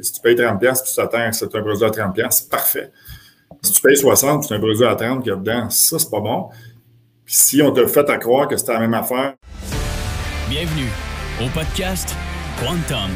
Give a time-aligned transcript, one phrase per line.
[0.00, 2.90] Si tu payes 30$, puis tu t'attends que c'est un produit à 30$, c'est parfait.
[3.60, 5.98] Si tu payes 60$, puis c'est un produit à 30$ qu'il y a dedans, ça,
[5.98, 6.48] c'est pas bon.
[7.26, 9.34] Puis si on te fait à croire que c'était la même affaire.
[10.48, 10.88] Bienvenue
[11.44, 12.16] au podcast
[12.58, 13.10] Quantum,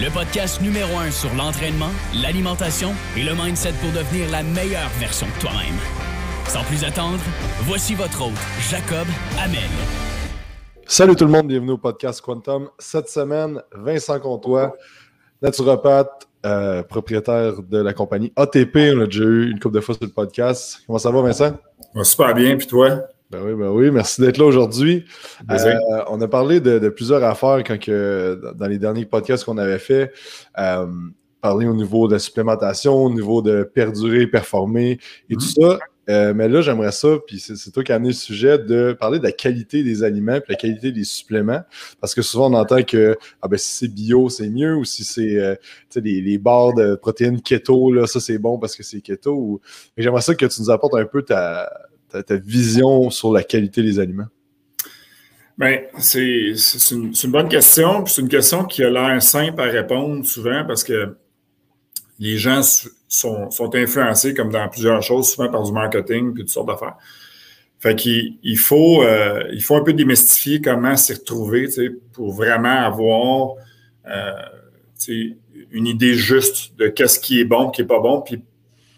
[0.00, 5.28] le podcast numéro un sur l'entraînement, l'alimentation et le mindset pour devenir la meilleure version
[5.28, 5.78] de toi-même.
[6.48, 7.20] Sans plus attendre,
[7.60, 8.34] voici votre hôte,
[8.68, 9.06] Jacob
[9.38, 9.70] Amel.
[10.84, 12.70] Salut tout le monde, bienvenue au podcast Quantum.
[12.80, 14.74] Cette semaine, Vincent Comtois,
[15.42, 18.76] naturopathe, euh, propriétaire de la compagnie ATP.
[18.96, 20.78] On a déjà eu une couple de fois sur le podcast.
[20.86, 21.56] Comment ça va, Vincent?
[22.02, 23.02] Super bien, puis toi?
[23.30, 25.04] Ben oui, ben oui, merci d'être là aujourd'hui.
[25.50, 25.74] Euh,
[26.08, 30.12] on a parlé de, plusieurs affaires quand que, dans les derniers podcasts qu'on avait fait.
[30.58, 30.86] Euh,
[31.40, 35.70] parler au niveau de la supplémentation, au niveau de perdurer, performer et tout mm-hmm.
[35.72, 35.78] ça.
[36.08, 39.18] Euh, mais là, j'aimerais ça, puis c'est toi qui as amené le sujet, de parler
[39.18, 41.60] de la qualité des aliments puis la qualité des suppléments.
[42.00, 45.04] Parce que souvent, on entend que ah ben, si c'est bio, c'est mieux, ou si
[45.04, 45.54] c'est euh,
[45.96, 49.60] les, les barres de protéines keto, là, ça c'est bon parce que c'est keto.
[49.96, 51.70] J'aimerais ça que tu nous apportes un peu ta,
[52.08, 54.28] ta, vision sur la qualité des aliments.
[55.58, 56.52] Bien, c'est
[56.92, 58.06] une, bonne question.
[58.06, 61.16] C'est une question qui a l'air simple à répondre souvent parce que
[62.20, 62.62] les gens
[63.08, 66.96] sont, sont, influencés, comme dans plusieurs choses, souvent par du marketing puis toutes sortes d'affaires.
[67.80, 71.68] Fait qu'il il faut, euh, il faut un peu démystifier comment s'y retrouver
[72.12, 73.54] pour vraiment avoir
[74.06, 74.32] euh,
[75.70, 78.42] une idée juste de qu'est-ce qui est bon, qui n'est pas bon, puis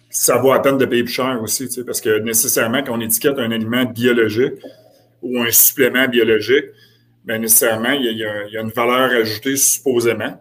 [0.08, 3.38] ça vaut à peine de payer plus cher aussi, parce que nécessairement, quand on étiquette
[3.38, 4.54] un aliment biologique
[5.22, 6.64] ou un supplément biologique,
[7.24, 10.40] bien nécessairement, il y, a, il y a une valeur ajoutée supposément.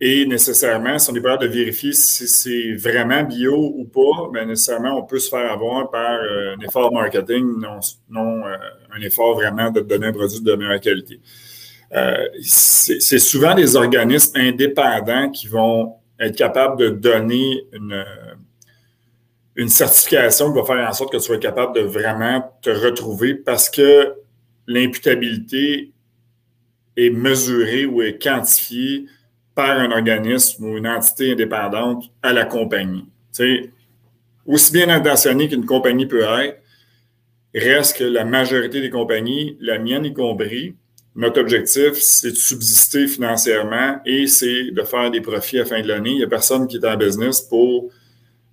[0.00, 4.46] Et nécessairement, si on est capable de vérifier si c'est vraiment bio ou pas, bien
[4.46, 8.56] nécessairement, on peut se faire avoir par euh, un effort marketing, non, euh,
[8.92, 11.20] un effort vraiment de donner un produit de meilleure qualité.
[11.94, 18.04] Euh, c'est souvent des organismes indépendants qui vont être capables de donner une,
[19.56, 23.34] une certification qui va faire en sorte que tu sois capable de vraiment te retrouver
[23.34, 24.14] parce que
[24.68, 25.92] l'imputabilité
[26.96, 29.06] est mesurée ou est quantifiée
[29.58, 33.06] par un organisme ou une entité indépendante à la compagnie.
[34.46, 36.62] aussi bien intentionné qu'une compagnie peut être,
[37.52, 40.76] reste que la majorité des compagnies, la mienne y compris,
[41.16, 45.82] notre objectif, c'est de subsister financièrement et c'est de faire des profits à la fin
[45.82, 46.10] de l'année.
[46.10, 47.90] Il n'y a personne qui est en business pour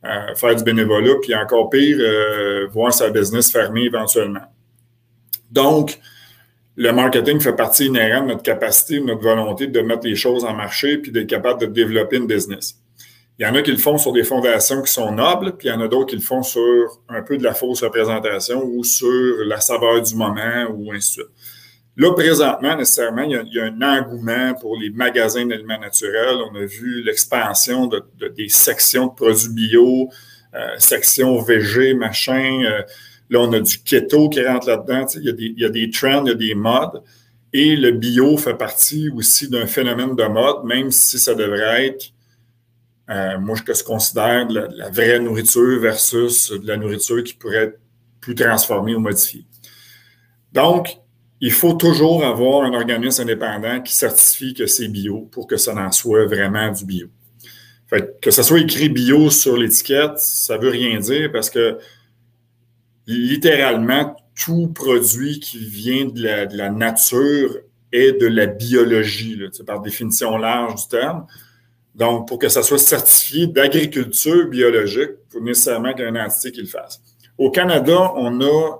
[0.05, 4.47] euh, faire du bénévolat, puis encore pire, euh, voir sa business fermer éventuellement.
[5.51, 5.99] Donc,
[6.77, 10.43] le marketing fait partie inhérente de notre capacité, de notre volonté de mettre les choses
[10.43, 12.79] en marché puis d'être capable de développer une business.
[13.37, 15.71] Il y en a qui le font sur des fondations qui sont nobles, puis il
[15.71, 18.83] y en a d'autres qui le font sur un peu de la fausse représentation ou
[18.83, 21.35] sur la saveur du moment ou ainsi de suite.
[21.97, 26.37] Là, présentement, nécessairement, il y, a, un engouement pour les magasins d'aliments naturels.
[26.51, 28.03] On a vu l'expansion de,
[28.35, 30.09] des sections de produits bio,
[30.53, 32.63] euh, sections VG, machin.
[32.65, 32.81] Euh,
[33.29, 35.05] Là, on a du keto qui rentre là-dedans.
[35.15, 37.01] Il y, a des, il y a des trends, il y a des modes.
[37.53, 42.11] Et le bio fait partie aussi d'un phénomène de mode, même si ça devrait être,
[43.09, 47.79] euh, moi, je considère de la, vraie nourriture versus de la nourriture qui pourrait être
[48.19, 49.45] plus transformée ou modifiée.
[50.51, 50.97] Donc,
[51.39, 55.75] il faut toujours avoir un organisme indépendant qui certifie que c'est bio pour que ça
[55.75, 57.07] en soit vraiment du bio.
[57.87, 61.77] Fait que, que ça soit écrit bio sur l'étiquette, ça veut rien dire parce que
[63.07, 67.57] littéralement, tout produit qui vient de la, nature
[67.91, 71.25] est de la biologie, par définition large du terme.
[71.93, 76.51] Donc, pour que ça soit certifié d'agriculture biologique, il faut nécessairement qu'il y ait entité
[76.51, 77.01] qui le fasse.
[77.37, 78.77] Au Canada, on a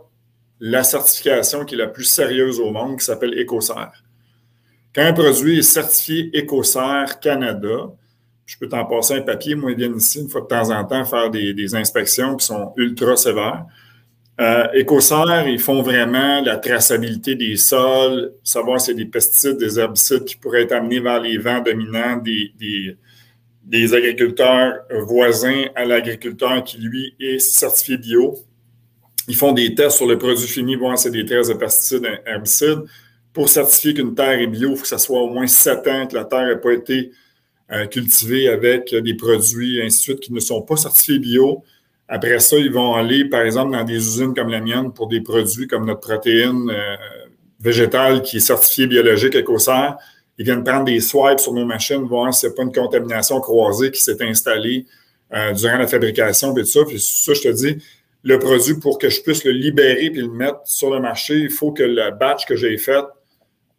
[0.59, 4.03] la certification qui est la plus sérieuse au monde, qui s'appelle EcoCert.
[4.93, 7.91] Quand un produit est certifié EcoCert Canada,
[8.45, 10.83] je peux t'en passer un papier, moi, ils viennent ici une fois de temps en
[10.83, 13.65] temps faire des inspections qui sont ultra sévères.
[14.41, 14.67] Euh,
[15.47, 20.25] ils font vraiment la traçabilité des sols, savoir s'il y a des pesticides, des herbicides
[20.25, 27.15] qui pourraient être amenés vers les vents dominants des, agriculteurs voisins à l'agriculteur qui, lui,
[27.19, 28.35] est certifié bio.
[29.29, 32.05] Ils font des tests sur le produit fini, voir si c'est des traces de pesticides,
[32.25, 32.83] herbicides.
[33.31, 36.07] Pour certifier qu'une terre est bio, il faut que ça soit au moins sept ans
[36.07, 37.11] que la terre n'ait pas été
[37.71, 41.63] euh, cultivée avec des produits, ainsi de suite, qui ne sont pas certifiés bio.
[42.07, 45.21] Après ça, ils vont aller, par exemple, dans des usines comme la mienne pour des
[45.21, 46.95] produits comme notre protéine euh,
[47.59, 49.97] végétale qui est certifiée biologique écossaire.
[50.37, 53.89] Ils viennent prendre des swipes sur nos machines, voir n'y a pas une contamination croisée
[53.89, 54.85] qui s'est installée
[55.33, 56.85] euh, durant la fabrication, et tout ça.
[56.85, 57.77] Puis ça, je te dis,
[58.23, 61.49] le produit, pour que je puisse le libérer et le mettre sur le marché, il
[61.49, 63.03] faut que le batch que j'ai fait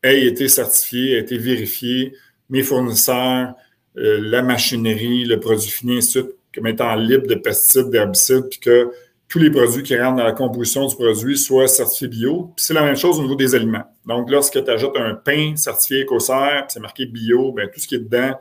[0.02, 2.12] ait été certifié, ait été vérifié,
[2.48, 3.54] mes fournisseurs,
[3.94, 8.58] la machinerie, le produit fini, ainsi de suite, comme étant libre de pesticides, d'herbicides, puis
[8.58, 8.90] que
[9.28, 12.52] tous les produits qui rentrent dans la composition du produit soient certifiés bio.
[12.56, 13.84] C'est la même chose au niveau des aliments.
[14.06, 17.96] Donc, lorsque tu ajoutes un pain certifié écossaire, c'est marqué bio, bien, tout ce qui
[17.96, 18.38] est dedans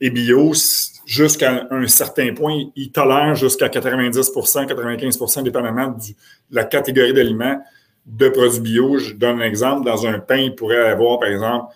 [0.00, 0.52] est bio.
[1.04, 6.14] Jusqu'à un certain point, il tolère jusqu'à 90% 95% dépendamment de
[6.50, 7.60] la catégorie d'aliments
[8.06, 8.98] de produits bio.
[8.98, 9.84] Je donne un exemple.
[9.84, 11.74] Dans un pain, il pourrait avoir, par exemple,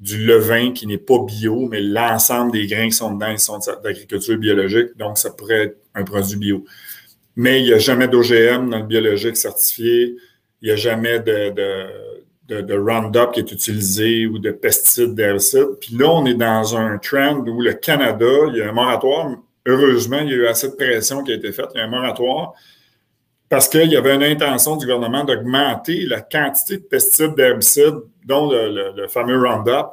[0.00, 3.58] du levain qui n'est pas bio, mais l'ensemble des grains qui sont dedans, ils sont
[3.82, 4.96] d'agriculture biologique.
[4.96, 6.64] Donc, ça pourrait être un produit bio
[7.36, 10.16] mais il n'y a jamais d'OGM dans le biologique certifié.
[10.62, 11.52] Il n'y a jamais de,
[12.48, 15.78] de, Roundup qui est utilisé ou de pesticides, d'herbicides.
[15.80, 19.36] Puis là, on est dans un trend où le Canada, il y a un moratoire.
[19.66, 21.66] Heureusement, il y a eu assez de pression qui a été faite.
[21.74, 22.54] Il y a un moratoire
[23.48, 28.50] parce qu'il y avait une intention du gouvernement d'augmenter la quantité de pesticides, d'herbicides, dont
[28.50, 29.86] le, fameux Roundup,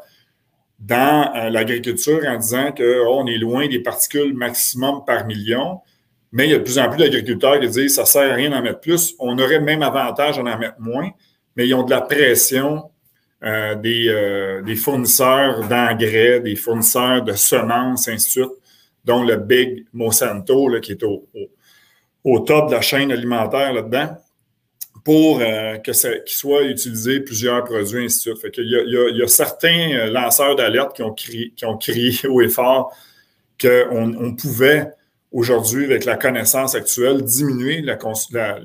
[0.80, 5.80] dans euh, l'agriculture en disant qu'on oh, est loin des particules maximum par million.
[6.32, 8.36] Mais il y a de plus en plus d'agriculteurs qui disent ça ne sert à
[8.36, 9.14] rien d'en mettre plus.
[9.20, 11.12] On aurait même avantage à en mettre moins,
[11.56, 12.90] mais ils ont de la pression
[13.44, 18.58] euh, euh, des, fournisseurs d'engrais, des fournisseurs de semences, ainsi de suite,
[19.04, 21.50] dont le Big Monsanto, là, qui est au, au,
[22.24, 24.18] top de la chaîne alimentaire là-dedans,
[25.04, 28.58] pour euh, que ça, qu'il soit utilisé plusieurs produits, ainsi de suite.
[28.58, 32.96] Il y a, certains lanceurs d'alerte qui ont crié, qui ont crié haut et fort
[33.60, 34.92] qu'on on pouvait
[35.32, 37.84] aujourd'hui, avec la connaissance actuelle, diminuer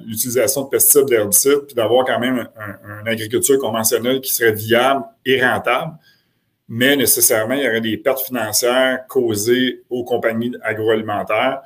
[0.06, 2.46] l'utilisation de pesticides, d'herbicides, puis d'avoir quand même
[3.02, 5.92] une agriculture conventionnelle qui serait viable et rentable.
[6.68, 11.62] Mais nécessairement, il y aurait des pertes financières causées aux compagnies agroalimentaires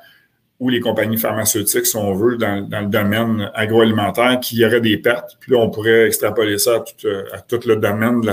[0.63, 4.95] ou les compagnies pharmaceutiques, si on veut, dans, le domaine agroalimentaire, qui y aurait des
[4.95, 5.35] pertes.
[5.41, 6.85] Puis là, on pourrait extrapoler ça
[7.33, 8.27] à tout, le domaine de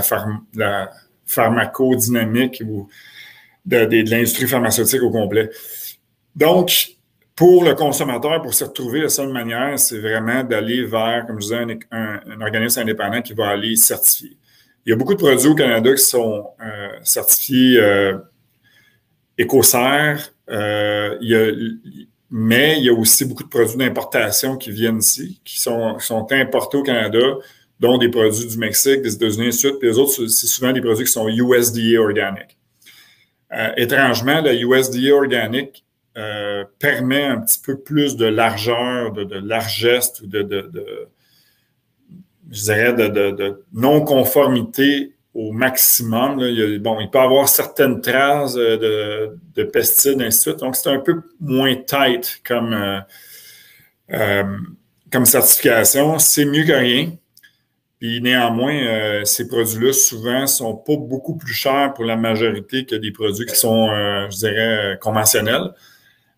[0.57, 0.91] la,
[1.27, 2.89] pharmacodynamique ou
[3.67, 3.79] de,
[4.09, 5.51] l'industrie pharmaceutique au complet.
[6.37, 6.93] Donc,
[7.35, 11.49] pour le consommateur, pour se retrouver, la seule manière, c'est vraiment d'aller vers, comme je
[11.49, 14.37] disais, un, organisme indépendant qui va aller certifier.
[14.87, 18.19] Il y a beaucoup de produits au Canada qui sont euh, certifiés euh,
[20.51, 21.19] euh,
[22.31, 25.99] mais il y a aussi beaucoup de produits d'importation qui viennent ici, qui sont,
[26.31, 27.19] importés au Canada,
[27.81, 31.05] dont des produits du Mexique, des États-Unis, et puis les autres, c'est souvent des produits
[31.05, 32.57] qui sont USDA organiques.
[33.53, 35.85] Euh, étrangement, la USDA organique
[36.17, 40.47] euh, permet un petit peu plus de largeur, de, largesse ou de,
[42.51, 46.41] je dirais, de, non-conformité au maximum.
[46.41, 50.57] Il, bon, il peut y avoir certaines traces de, pesticides, ainsi de suite.
[50.59, 53.01] Donc, c'est un peu moins tight comme, euh,
[54.13, 54.57] euh,
[55.13, 56.19] comme certification.
[56.19, 57.13] C'est mieux que rien.
[58.01, 63.13] Puis néanmoins, ces produits-là, souvent, sont pas beaucoup plus chers pour la majorité que des
[63.13, 63.89] produits qui sont,
[64.31, 65.75] je dirais, conventionnels.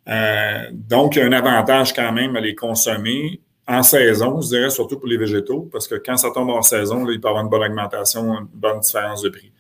[0.09, 3.41] Euh, donc, il y a un avantage quand même à les consommer
[3.73, 7.09] en saison, je dirais, surtout pour les végétaux, parce que quand ça tombe en saison,
[7.09, 9.51] il peut avoir une bonne augmentation, une bonne différence de prix.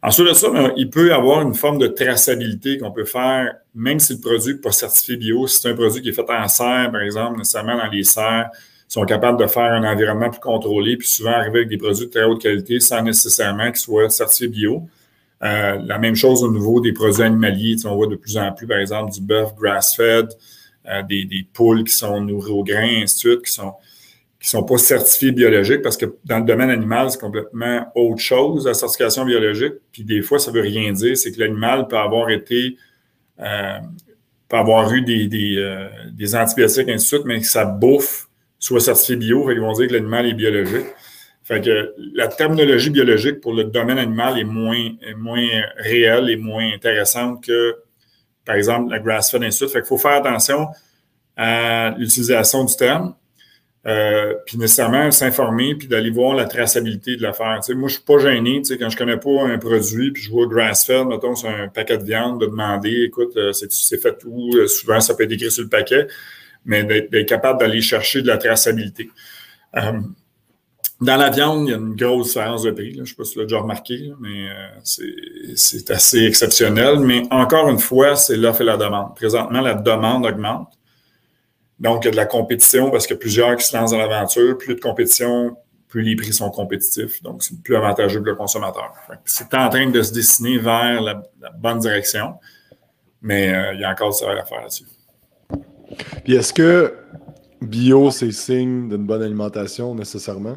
[0.00, 3.56] Ensuite de ça, ben, il peut y avoir une forme de traçabilité qu'on peut faire,
[3.74, 5.48] même si le produit n'est pas certifié bio.
[5.48, 8.48] Si c'est un produit qui est fait en serre, par exemple, nécessairement dans les serres,
[8.54, 12.06] ils sont capables de faire un environnement plus contrôlé, puis souvent arriver avec des produits
[12.06, 14.82] de très haute qualité sans nécessairement qu'ils soient certifiés bio.
[15.42, 17.74] Euh, la même chose au niveau des produits animaliers.
[17.84, 20.28] on voit de plus en plus, par exemple, du bœuf grass-fed,
[20.88, 23.74] euh, des, poules qui sont nourries au grain, ainsi de suite, qui sont
[24.40, 28.66] qui sont pas certifiés biologiques parce que dans le domaine animal, c'est complètement autre chose,
[28.66, 29.74] la certification biologique.
[29.90, 31.16] Puis des fois, ça veut rien dire.
[31.16, 32.76] C'est que l'animal peut avoir été,
[33.40, 33.78] euh,
[34.48, 38.28] peut avoir eu des, des, des antibiotiques, ainsi de suite, mais que sa bouffe
[38.60, 39.50] soit certifiée bio.
[39.50, 40.86] ils vont dire que l'animal est biologique.
[41.48, 46.74] Fait que la terminologie biologique pour le domaine animal est moins, moins réelle et moins
[46.74, 47.74] intéressante que,
[48.48, 50.68] par exemple, la grass-fed, ainsi Fait qu'il faut faire attention
[51.36, 53.14] à l'utilisation du terme,
[53.86, 57.60] euh, puis nécessairement s'informer, puis d'aller voir la traçabilité de l'affaire.
[57.76, 60.30] Moi, je suis pas gêné, tu sais, quand je connais pas un produit, puis je
[60.30, 64.56] vois grass-fed, mettons, sur un paquet de viande, de demander, écoute, euh, c'est fait où?
[64.56, 66.06] Euh, souvent, ça peut être écrit sur le paquet,
[66.64, 69.10] mais d'être capable d'aller chercher de la traçabilité.
[71.00, 72.94] Dans la viande, il y a une grosse différence de prix.
[72.94, 76.98] Je ne sais pas si tu l'as déjà remarqué, mais euh, c'est assez exceptionnel.
[76.98, 79.14] Mais encore une fois, c'est l'offre et la demande.
[79.14, 80.72] Présentement, la demande augmente.
[81.78, 83.92] Donc, il y a de la compétition parce qu'il y a plusieurs qui se lancent
[83.92, 84.58] dans l'aventure.
[84.58, 85.56] Plus de compétition,
[85.88, 87.22] plus les prix sont compétitifs.
[87.22, 88.92] Donc, c'est plus avantageux pour le consommateur.
[89.24, 91.22] C'est en train de se dessiner vers la,
[91.56, 92.34] bonne direction,
[93.22, 94.86] mais euh, il y a encore du travail à faire là-dessus.
[96.24, 96.92] Puis, est-ce que
[97.62, 100.56] bio, c'est signe d'une bonne alimentation nécessairement?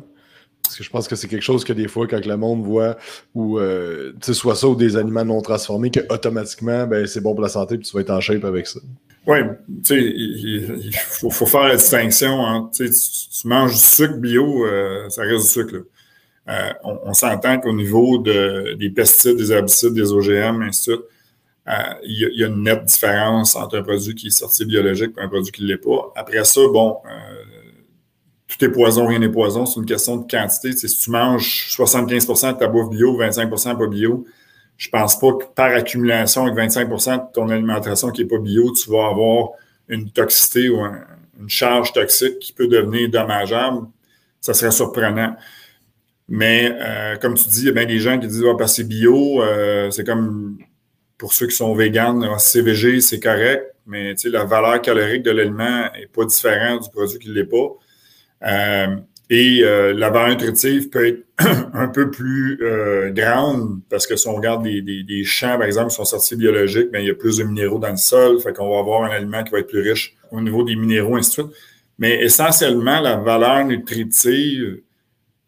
[0.71, 2.95] Parce que je pense que c'est quelque chose que des fois, quand le monde voit,
[3.35, 7.43] ou euh, soit ça ou des aliments non transformés, que automatiquement, ben, c'est bon pour
[7.43, 8.79] la santé, puis tu vas être en shape avec ça.
[9.27, 12.69] Oui, tu sais, il, faut, faire la distinction.
[12.73, 15.75] Tu, tu, manges du sucre bio, euh, ça reste du sucre.
[16.47, 21.05] Euh, on, s'entend qu'au niveau de, des pesticides, des herbicides, des OGM, ainsi de suite,
[21.67, 21.73] euh,
[22.05, 25.27] il, y a, une nette différence entre un produit qui est sorti biologique et un
[25.27, 26.13] produit qui ne l'est pas.
[26.15, 26.95] Après ça, bon,
[28.51, 29.65] tout est poison, rien n'est poison.
[29.65, 30.73] C'est une question de quantité.
[30.73, 34.25] si tu manges 75% de ta bouffe bio, 25% pas bio,
[34.77, 38.71] je pense pas que par accumulation, avec 25% de ton alimentation qui n'est pas bio,
[38.73, 39.51] tu vas avoir
[39.87, 43.87] une toxicité ou une charge toxique qui peut devenir dommageable.
[44.41, 45.35] Ça serait surprenant.
[46.27, 48.87] Mais euh, comme tu dis, il y a bien des gens qui disent ah, c'est
[48.87, 50.57] bio, euh, c'est comme
[51.17, 55.89] pour ceux qui sont véganes, ah, CVG, c'est correct, mais la valeur calorique de l'aliment
[55.93, 57.77] n'est pas différente du produit qui ne l'est pas.
[58.43, 58.95] Euh,
[59.31, 61.25] et euh, la valeur nutritive peut être
[61.73, 65.89] un peu plus euh, grande parce que si on regarde des, des, champs, par exemple,
[65.89, 68.51] qui sont sortis biologiques, bien, il y a plus de minéraux dans le sol, fait
[68.51, 71.29] qu'on va avoir un aliment qui va être plus riche au niveau des minéraux, ainsi
[71.29, 71.57] de suite.
[71.97, 74.81] Mais essentiellement, la valeur nutritive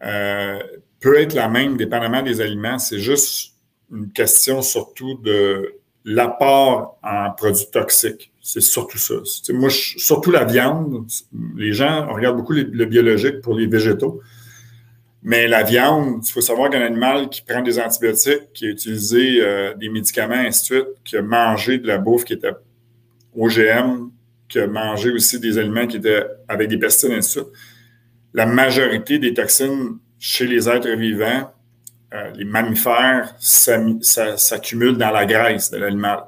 [0.01, 0.59] euh,
[1.01, 2.79] peut être la même dépendamment des aliments.
[2.79, 3.55] C'est juste
[3.91, 8.31] une question surtout de l'apport en produits toxiques.
[8.41, 9.15] C'est surtout ça.
[9.53, 11.05] moi, surtout la viande.
[11.55, 14.21] Les gens regardent beaucoup le biologique pour les végétaux.
[15.25, 19.41] Mais la viande, il faut savoir qu'un animal qui prend des antibiotiques, qui a utilisé
[19.41, 22.51] euh, des médicaments, ainsi de suite, qui a mangé de la bouffe qui était
[23.33, 24.09] OGM,
[24.49, 27.53] qui a mangé aussi des aliments qui étaient avec des pesticides, ainsi de suite,
[28.33, 31.53] la majorité des toxines chez les êtres vivants,
[32.13, 36.25] euh, les mammifères, s'accumulent dans la graisse de l'animal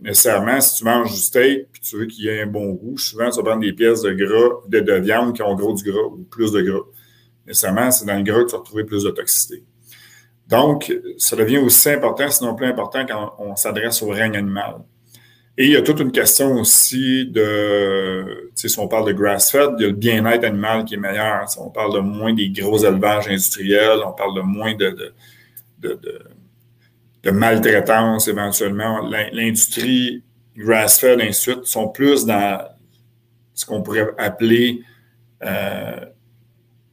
[0.00, 2.96] nécessairement, si tu manges du steak puis tu veux qu'il y ait un bon goût,
[2.96, 6.02] souvent, tu vas prendre des pièces de gras, de, viande qui ont gros du gras
[6.02, 6.84] ou plus de gras.
[7.46, 9.64] Nécessairement, c'est dans le gras que tu vas retrouver plus de toxicité.
[10.48, 14.80] Donc, ça devient aussi important, sinon plus important, quand on s'adresse au règne animal.
[15.60, 19.82] Et il y a toute une question aussi de, si on parle de grass-fed, il
[19.82, 21.46] y a le bien-être animal qui est meilleur.
[21.50, 25.12] Si on parle de moins des gros élevages industriels, on parle de moins de,
[25.80, 26.00] de
[27.22, 29.00] de maltraitance éventuellement.
[29.32, 30.22] L'industrie
[30.56, 32.66] grass-fed, ainsi de suite, sont plus dans
[33.54, 34.80] ce qu'on pourrait appeler
[35.42, 35.96] euh,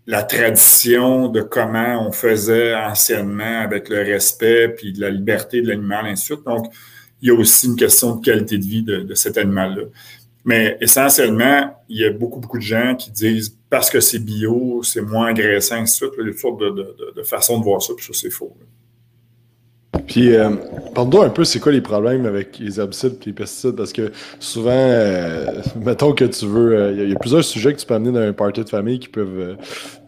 [0.05, 6.05] la tradition de comment on faisait anciennement avec le respect puis la liberté de l'animal,
[6.05, 6.45] ainsi de suite.
[6.45, 6.73] Donc,
[7.21, 9.83] il y a aussi une question de qualité de vie de, cet animal-là.
[10.45, 14.81] Mais essentiellement, il y a beaucoup, beaucoup de gens qui disent parce que c'est bio,
[14.83, 16.13] c'est moins agressant, ainsi de suite.
[16.17, 18.55] Il y a toutes sortes de, de façons de voir ça, puis ça, c'est faux.
[20.07, 20.51] Puis, euh,
[20.95, 23.75] parle-nous un peu, c'est quoi les problèmes avec les herbicides et les pesticides?
[23.75, 27.79] Parce que souvent, euh, mettons que tu veux, euh, il y, a plusieurs sujets que
[27.79, 29.57] tu peux amener dans un party de famille qui peuvent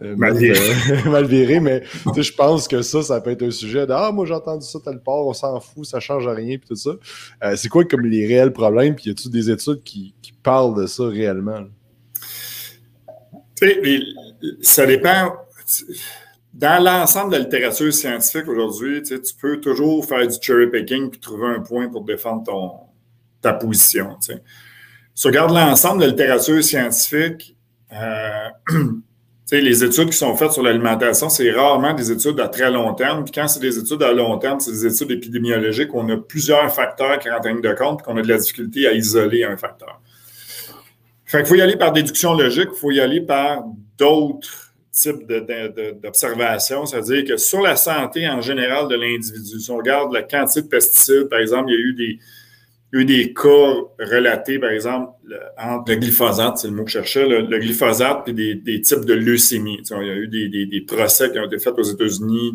[0.00, 1.82] mal, virer, mais
[2.16, 4.78] je pense que ça, ça peut être un sujet de Ah, moi j'ai entendu ça
[4.82, 6.92] tel part, on s'en fout, ça change rien, puis tout ça.
[7.56, 8.94] c'est quoi comme les réels problèmes?
[8.94, 11.60] Puis y a-tu des études qui, qui, parlent de ça réellement?
[14.62, 15.34] Ça dépend
[16.60, 21.18] dans l'ensemble de la littérature scientifique aujourd'hui, tu, peux toujours faire du cherry picking puis
[21.18, 22.72] trouver un point pour défendre ton,
[23.40, 24.18] ta position.
[24.20, 24.34] Si
[25.14, 27.56] tu regardes l'ensemble de la littérature scientifique,
[27.94, 28.48] euh,
[29.52, 33.24] les études qui sont faites sur l'alimentation, c'est rarement des études à très long terme.
[33.24, 36.18] Puis quand c'est des études à long terme, c'est des études épidémiologiques où on a
[36.18, 39.44] plusieurs facteurs qui rentrent en ligne de compte qu'on a de la difficulté à isoler
[39.44, 39.98] un facteur.
[41.24, 43.64] Fait qu'il faut y aller par déduction logique, il faut y aller par
[43.96, 44.69] d'autres
[45.00, 45.26] type
[46.02, 50.62] d'observation, c'est-à-dire que sur la santé en général de l'individu, si on regarde la quantité
[50.62, 52.18] de pesticides, par exemple, il y a eu des,
[52.92, 55.12] eu des cas relatés, par exemple,
[55.58, 59.14] entre le glyphosate, c'est le mot que je cherchais, le, glyphosate et des, types de
[59.14, 59.80] leucémie.
[59.82, 62.54] il y a eu des, procès qui ont été faits aux États-Unis,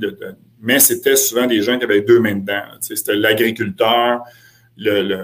[0.61, 2.63] mais c'était souvent des gens qui avaient deux mains dedans.
[2.79, 4.21] C'était l'agriculteur,
[4.77, 5.17] le le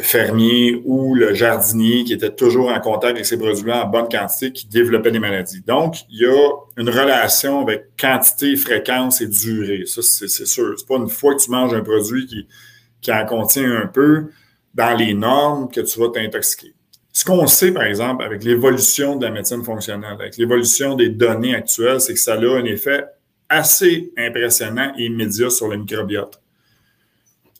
[0.00, 4.52] fermier ou le jardinier qui était toujours en contact avec ces produits-là en bonne quantité
[4.52, 5.62] qui développait des maladies.
[5.66, 9.84] Donc, il y a une relation avec quantité, fréquence et durée.
[9.86, 10.74] Ça, c'est sûr.
[10.76, 12.46] C'est pas une fois que tu manges un produit qui,
[13.00, 14.30] qui en contient un peu
[14.74, 16.74] dans les normes que tu vas t'intoxiquer.
[17.12, 21.54] Ce qu'on sait, par exemple, avec l'évolution de la médecine fonctionnelle, avec l'évolution des données
[21.54, 23.04] actuelles, c'est que ça a un effet
[23.48, 26.40] assez impressionnant et immédiat sur le microbiote.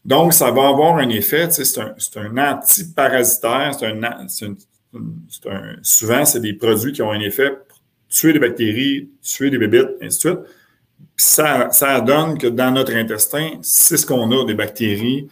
[0.05, 6.41] Donc, ça va avoir un effet, c'est un, un antiparasitaire, c'est un, un, souvent, c'est
[6.41, 10.21] des produits qui ont un effet pour tuer des bactéries, tuer des bébites, ainsi de
[10.21, 10.41] suite.
[11.17, 15.29] Puis ça, ça donne que dans notre intestin, c'est ce qu'on a, des bactéries,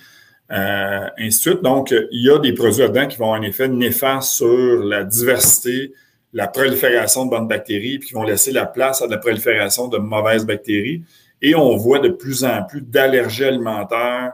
[0.51, 1.63] euh, ainsi de suite.
[1.63, 5.05] Donc, il y a des produits là-dedans qui vont avoir un effet néfaste sur la
[5.05, 5.93] diversité
[6.33, 9.99] la prolifération de bonnes bactéries, puis qui vont laisser la place à la prolifération de
[9.99, 11.03] mauvaises bactéries.
[11.43, 14.33] Et on voit de plus en plus d'allergies alimentaires,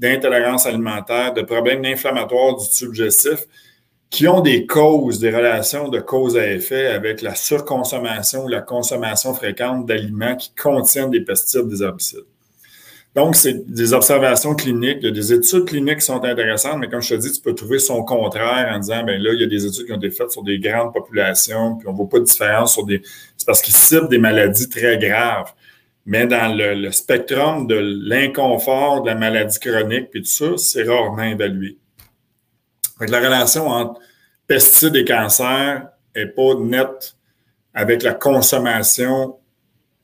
[0.00, 2.92] d'intolérance alimentaire, de problèmes inflammatoires du tube
[4.08, 8.60] qui ont des causes, des relations de cause à effet avec la surconsommation ou la
[8.60, 12.24] consommation fréquente d'aliments qui contiennent des pesticides, des herbicides.
[13.14, 17.20] Donc, c'est des observations cliniques, des études cliniques qui sont intéressantes, mais comme je te
[17.20, 19.86] dis, tu peux trouver son contraire en disant, ben là, il y a des études
[19.86, 22.72] qui ont été faites sur des grandes populations, puis on ne voit pas de différence
[22.72, 23.02] sur des...
[23.36, 25.52] C'est parce qu'ils ciblent des maladies très graves.
[26.06, 31.22] Mais dans le, spectrum de l'inconfort, de la maladie chronique, puis tout ça, c'est rarement
[31.22, 31.78] évalué.
[33.00, 34.00] la relation entre
[34.46, 37.16] pesticides et cancer n'est pas nette
[37.74, 39.36] avec la consommation,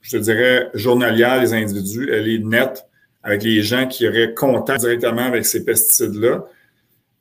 [0.00, 2.08] je dirais, journalière des individus.
[2.12, 2.86] Elle est nette
[3.22, 6.44] avec les gens qui auraient contact directement avec ces pesticides-là.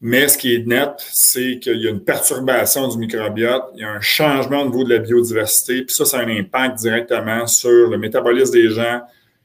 [0.08, 3.84] Mais ce qui est net, c'est qu'il y a une perturbation du microbiote, il y
[3.84, 7.48] a un changement au niveau de la biodiversité, puis ça, ça a un impact directement
[7.48, 9.02] sur le métabolisme des gens.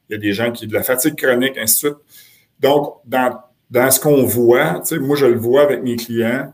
[0.06, 1.98] Il y a des gens qui ont de la fatigue chronique, ainsi de suite.
[2.60, 3.40] Donc, dans,
[3.70, 6.52] dans ce qu'on voit, moi, je le vois avec mes clients.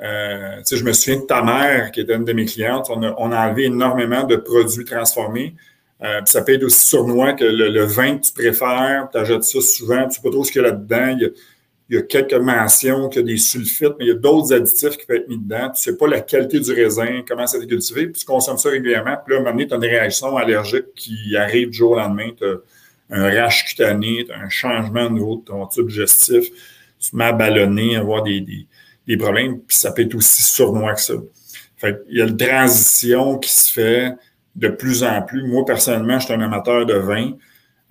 [0.00, 2.88] Euh, je me souviens de ta mère, qui était une de mes clientes.
[2.90, 5.54] On a, on a enlevé énormément de produits transformés.
[6.02, 9.60] Euh, ça peut être aussi sournois que le, vin que tu préfères, tu achètes ça
[9.60, 11.16] souvent, tu ne sais pas trop ce qu'il y a là-dedans.
[11.88, 15.18] Quelques mentions, qu'il y a des sulfites, mais il y a d'autres additifs qui peuvent
[15.18, 15.66] être mis dedans.
[15.66, 18.26] Tu ne sais pas la qualité du raisin, comment ça a été cultivé, puis tu
[18.26, 19.16] consommes ça régulièrement.
[19.24, 21.92] Puis là, à un moment donné, tu as une réaction allergique qui arrive du jour
[21.92, 22.30] au lendemain.
[22.36, 22.56] Tu as
[23.10, 26.50] un rash cutané, tu as un changement au niveau de ton tube digestif,
[26.98, 28.66] tu te mets à ballonner, avoir des, des,
[29.06, 31.14] des problèmes, puis ça peut être aussi sournois que ça.
[31.76, 34.12] Fait il y a une transition qui se fait
[34.56, 35.46] de plus en plus.
[35.46, 37.32] Moi, personnellement, je suis un amateur de vin.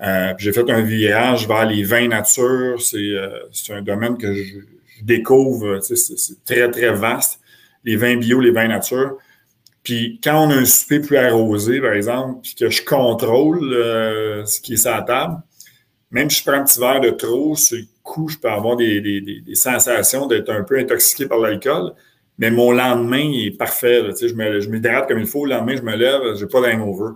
[0.01, 2.81] Euh, j'ai fait un virage vers les vins nature.
[2.81, 4.53] C'est euh, un domaine que je,
[5.01, 5.79] découvre.
[5.81, 7.39] C'est très, très vaste.
[7.83, 9.17] Les vins bio, les vins nature.
[9.83, 14.45] Puis quand on a un souper plus arrosé, par exemple, puis que je contrôle euh,
[14.45, 15.37] ce qui est sur la table,
[16.11, 18.77] même si je prends un petit verre de trop, sur le coup, je peux avoir
[18.77, 21.93] des, des, des sensations d'être un peu intoxiqué par l'alcool.
[22.37, 24.01] Mais mon lendemain est parfait.
[24.19, 25.45] je m'hydrate comme il faut.
[25.45, 27.13] Le lendemain, je me lève, je n'ai pas d'hangover.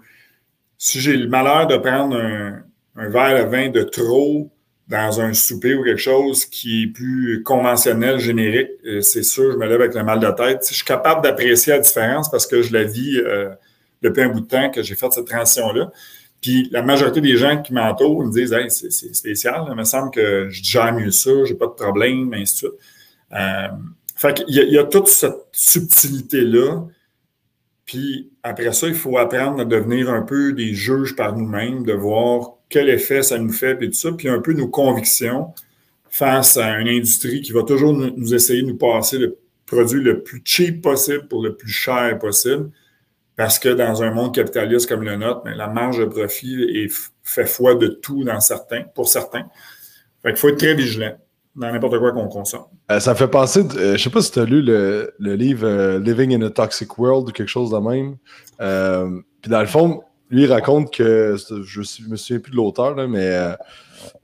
[0.78, 2.64] Si j'ai le malheur de prendre un,
[3.08, 4.52] verre de vin de trop
[4.90, 9.58] dans un souper ou quelque chose qui est plus conventionnel, générique, euh, c'est sûr, je
[9.58, 10.66] me lève avec le mal de tête.
[10.68, 13.50] Je suis capable d'apprécier la différence parce que je la vis euh,
[14.02, 15.92] depuis un bout de temps que j'ai fait cette transition-là.
[16.42, 20.10] Puis la majorité des gens qui m'entourent me disent hey, c'est spécial, il me semble
[20.10, 22.72] que je gère mieux ça, j'ai pas de problème, ainsi de suite.
[23.34, 23.68] Euh,
[24.16, 26.82] fait qu'il y, a toute cette subtilité-là.
[27.90, 31.94] Puis après ça, il faut apprendre à devenir un peu des juges par nous-mêmes, de
[31.94, 35.56] voir quel effet ça nous fait, puis tout ça, puis un peu nos convictions
[36.08, 40.22] face à une industrie qui va toujours nous, essayer de nous passer le produit le
[40.22, 42.70] plus cheap possible pour le plus cher possible.
[43.36, 46.90] Parce que dans un monde capitaliste comme le nôtre, la marge de profit
[47.24, 49.48] fait foi de tout dans certains, pour certains.
[50.22, 51.18] Fait qu'il faut être très vigilant
[51.60, 52.64] dans n'importe quoi qu'on consomme.
[52.90, 55.68] Euh, ça fait penser, de, euh, je sais pas si tu as lu le, livre
[55.68, 58.16] euh, Living in a Toxic World ou quelque chose de même.
[59.42, 63.36] puis dans le fond, lui, il raconte que, je me souviens plus de l'auteur, mais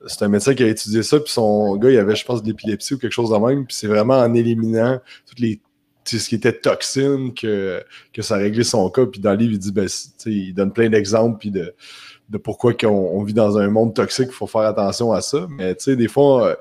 [0.08, 2.48] c'est un médecin qui a étudié ça, puis son gars, il avait, je pense, de
[2.48, 5.60] l'épilepsie ou quelque chose de même, puis c'est vraiment en éliminant toutes les
[6.08, 9.08] ce qui était toxine que, que ça réglait son cas.
[9.08, 9.88] Puis dans le livre, il dit, ben,
[10.28, 11.74] il donne plein d'exemples, puis de,
[12.30, 15.48] de pourquoi on, vit dans un monde toxique, il faut faire attention à ça.
[15.50, 16.56] Mais tu sais, des fois, euh,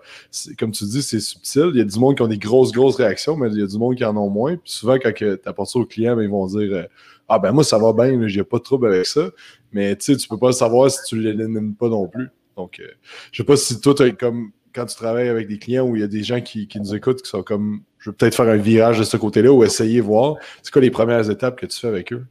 [0.59, 1.71] comme tu dis, c'est subtil.
[1.73, 3.67] Il y a du monde qui ont des grosses, grosses réactions, mais il y a
[3.67, 4.57] du monde qui en ont moins.
[4.57, 6.83] Puis souvent, quand tu apportes ça aux clients, ben, ils vont dire euh,
[7.29, 9.31] Ah ben moi, ça va bien, j'ai pas de trouble avec ça.
[9.73, 12.29] Mais tu sais, tu peux pas savoir si tu l'élimines pas non plus.
[12.57, 12.87] Donc, euh,
[13.33, 16.05] je sais pas si toi, comme quand tu travailles avec des clients où il y
[16.05, 18.57] a des gens qui, qui nous écoutent qui sont comme je veux peut-être faire un
[18.57, 20.37] virage de ce côté-là ou essayer voir.
[20.63, 22.27] C'est quoi les premières étapes que tu fais avec eux?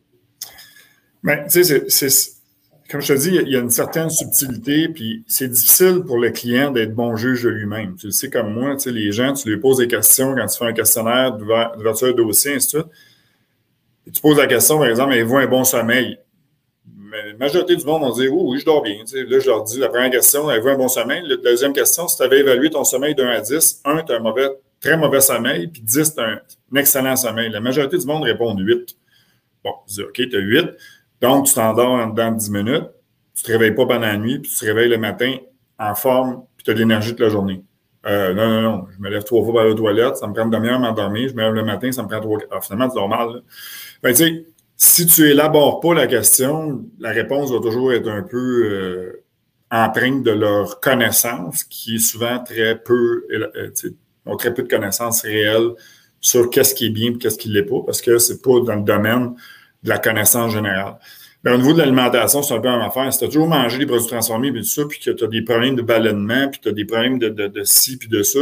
[1.24, 2.33] Ben, tu sais, c'est
[2.94, 6.30] comme je te dis, il y a une certaine subtilité, puis c'est difficile pour le
[6.30, 7.96] client d'être bon juge de lui-même.
[7.96, 10.46] Tu le sais comme moi, tu sais, les gens, tu lui poses des questions quand
[10.46, 12.92] tu fais un questionnaire d'ouverture de dossier, ainsi de suite.
[14.06, 16.20] Et tu poses la question, par exemple, avez-vous un bon sommeil?
[16.96, 19.04] Mais la majorité du monde vont dire oui, oui, je dors bien.
[19.08, 21.24] Tu là, je leur dis la première question, avez-vous un bon sommeil?
[21.26, 24.18] La deuxième question, si tu avais évalué ton sommeil d'un à 10, un, tu as
[24.18, 24.34] un
[24.80, 26.40] très mauvais sommeil, puis 10, tu as un,
[26.76, 27.50] excellent sommeil.
[27.50, 28.96] La majorité du monde répond 8.
[29.64, 30.70] Bon, je dis OK, tu as 8.
[31.24, 32.90] Donc, tu t'endors de 10 minutes,
[33.34, 35.38] tu te réveilles pas pendant la nuit, puis tu te réveilles le matin
[35.80, 37.64] en forme, puis tu as de l'énergie toute la journée.
[38.06, 38.88] Euh, non, non, non.
[38.94, 41.30] Je me lève trois fois par la toilette, ça me prend une demi-heure à m'endormir.
[41.30, 42.40] Je me lève le matin, ça me prend trois.
[42.52, 43.42] Ah, finalement, c'est normal.
[44.04, 48.24] Ben, tu sais, si tu élabores pas la question, la réponse va toujours être un
[48.24, 49.24] peu euh,
[49.72, 53.70] empreinte de leur connaissance, qui est souvent très peu, euh,
[54.26, 55.72] ont très peu de connaissances réelles
[56.20, 58.60] sur qu'est-ce qui est bien et qu'est-ce qui ne l'est pas, parce que c'est pas
[58.60, 59.36] dans le domaine
[59.84, 60.98] de la connaissance générale.
[61.43, 63.12] Mais au niveau de l'alimentation, c'est un peu la même affaire.
[63.12, 65.28] Si tu as toujours mangé des produits transformés et tout ça, puis que tu as
[65.28, 68.24] des problèmes de ballonnement, puis tu as des problèmes de, de, de ci, puis de
[68.24, 68.39] ça,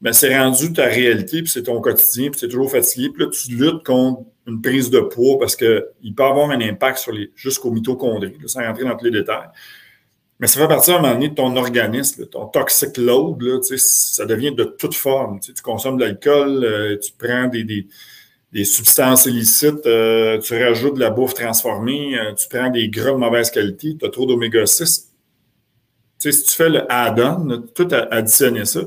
[0.00, 3.10] ben c'est rendu ta réalité, puis c'est ton quotidien, puis es toujours fatigué.
[3.10, 6.98] Puis là, tu luttes contre une prise de poids parce qu'il peut avoir un impact
[6.98, 9.48] sur les jusqu'aux mitochondries, là, sans rentrer dans tous les détails.
[10.38, 13.58] Mais ça fait partie à un moment donné de ton organisme, ton toxic load, là,
[13.62, 15.40] ça devient de toute forme.
[15.40, 17.86] Tu, consommes de l'alcool, euh, tu prends des,
[18.56, 23.10] des substances illicites, euh, tu rajoutes de la bouffe transformée, euh, tu prends des gras
[23.10, 25.12] de mauvaise qualité, tu as trop d'oméga 6.
[26.18, 28.80] Tu sais, si tu fais le add-on, tout additionner ça,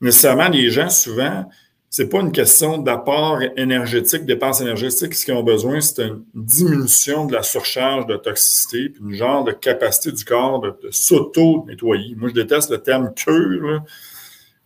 [0.00, 1.44] nécessairement, les gens, souvent,
[1.90, 5.14] c'est pas une question d'apport énergétique, dépenses énergétiques.
[5.14, 9.44] Ce qu'ils ont besoin, c'est une diminution de la surcharge de toxicité, puis une genre
[9.44, 12.14] de capacité du corps de, s'auto-nettoyer.
[12.16, 13.82] Moi, je déteste le terme cure.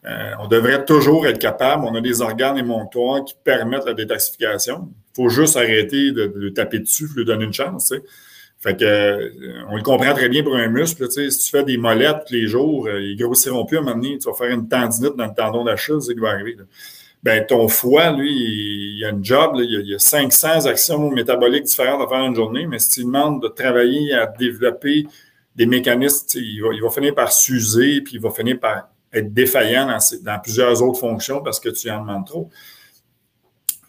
[0.05, 1.85] Euh, on devrait toujours être capable.
[1.85, 4.89] On a des organes émonctoires qui permettent la détoxification.
[5.13, 7.93] Il faut juste arrêter de, le taper dessus, de lui donner une chance.
[8.59, 11.09] Fait que, euh, on le comprend très bien pour un muscle.
[11.11, 13.97] Si tu fais des molettes tous les jours, euh, ils grossiront plus à un moment
[13.97, 14.19] donné.
[14.19, 16.57] Tu vas faire une tendinite dans le tendon d'Achille, c'est va arriver.
[17.23, 22.03] Ben, ton foie, lui, il, a un job, il, y a, 500 actions métaboliques différentes
[22.03, 25.07] à faire une journée, mais si tu demandes de travailler à développer
[25.55, 29.33] des mécanismes, il va, il va finir par s'user, puis il va finir par être
[29.33, 32.51] défaillant dans, plusieurs autres fonctions parce que tu en demandes trop.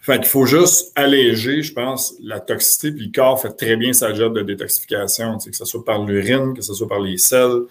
[0.01, 3.93] Fait qu'il faut juste alléger, je pense, la toxicité, puis le corps fait très bien
[3.93, 7.61] sa job de détoxification, que ce soit par l'urine, que ce soit par les selles,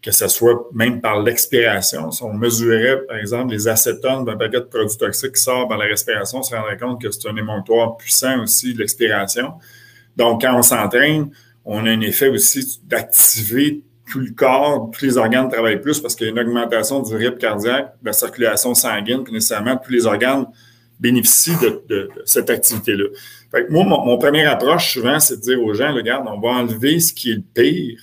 [0.00, 2.10] que ce soit même par l'expiration.
[2.10, 5.76] Si on mesurait, par exemple, les acétones d'un paquet de produits toxiques qui sort par
[5.76, 9.52] la respiration, on se rendrait compte que c'est un émonctoire puissant aussi de l'expiration.
[10.16, 11.30] Donc, quand on s'entraîne,
[11.64, 16.14] on a un effet aussi d'activer tout le corps, tous les organes travaillent plus parce
[16.14, 19.90] qu'il y a une augmentation du rythme cardiaque, de la circulation sanguine, puis nécessairement tous
[19.90, 20.44] les organes
[21.00, 21.56] bénéficient
[21.88, 23.06] de, cette activité-là.
[23.70, 27.14] moi, mon, première approche, souvent, c'est de dire aux gens, regarde, on va enlever ce
[27.14, 28.00] qui est le pire,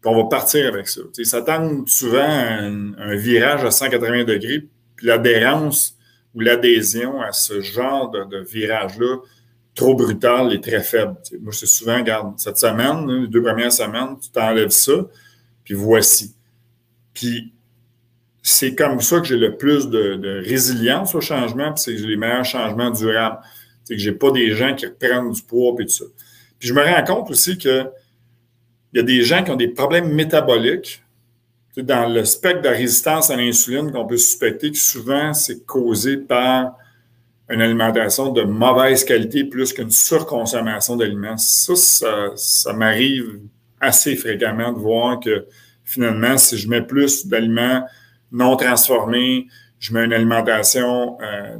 [0.00, 1.00] puis on va partir avec ça.
[1.12, 5.98] Ça s'attend souvent à un, virage à 180 degrés, puis l'adhérence
[6.32, 9.16] ou l'adhésion à ce genre de, virage-là,
[9.74, 11.16] trop brutal et très faible.
[11.40, 14.92] moi, c'est souvent, regarde, cette semaine, les deux premières semaines, tu t'enlèves ça,
[15.64, 16.34] puis voici.
[17.12, 17.52] Puis
[18.42, 22.44] c'est comme ça que j'ai le plus de, résilience au changement, puis c'est les meilleurs
[22.44, 23.38] changements durables.
[23.84, 26.04] C'est que j'ai pas des gens qui reprennent du poids et tout ça.
[26.58, 27.86] Puis je me rends compte aussi que
[28.92, 31.00] il y a des gens qui ont des problèmes métaboliques.
[31.76, 36.76] Dans le spectre de résistance à l'insuline qu'on peut suspecter que souvent c'est causé par
[37.50, 41.36] une alimentation de mauvaise qualité plus qu'une surconsommation d'aliments.
[41.36, 41.74] Ça,
[42.36, 43.40] ça m'arrive
[43.80, 45.46] assez fréquemment de voir que
[45.84, 47.84] finalement, si je mets plus d'aliments
[48.32, 49.46] non transformé,
[49.78, 51.58] je mets une alimentation euh,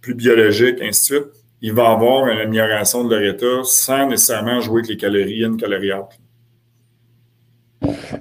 [0.00, 4.60] plus biologique, ainsi de suite, il va avoir une amélioration de leur état sans nécessairement
[4.60, 5.92] jouer avec les calories une calorie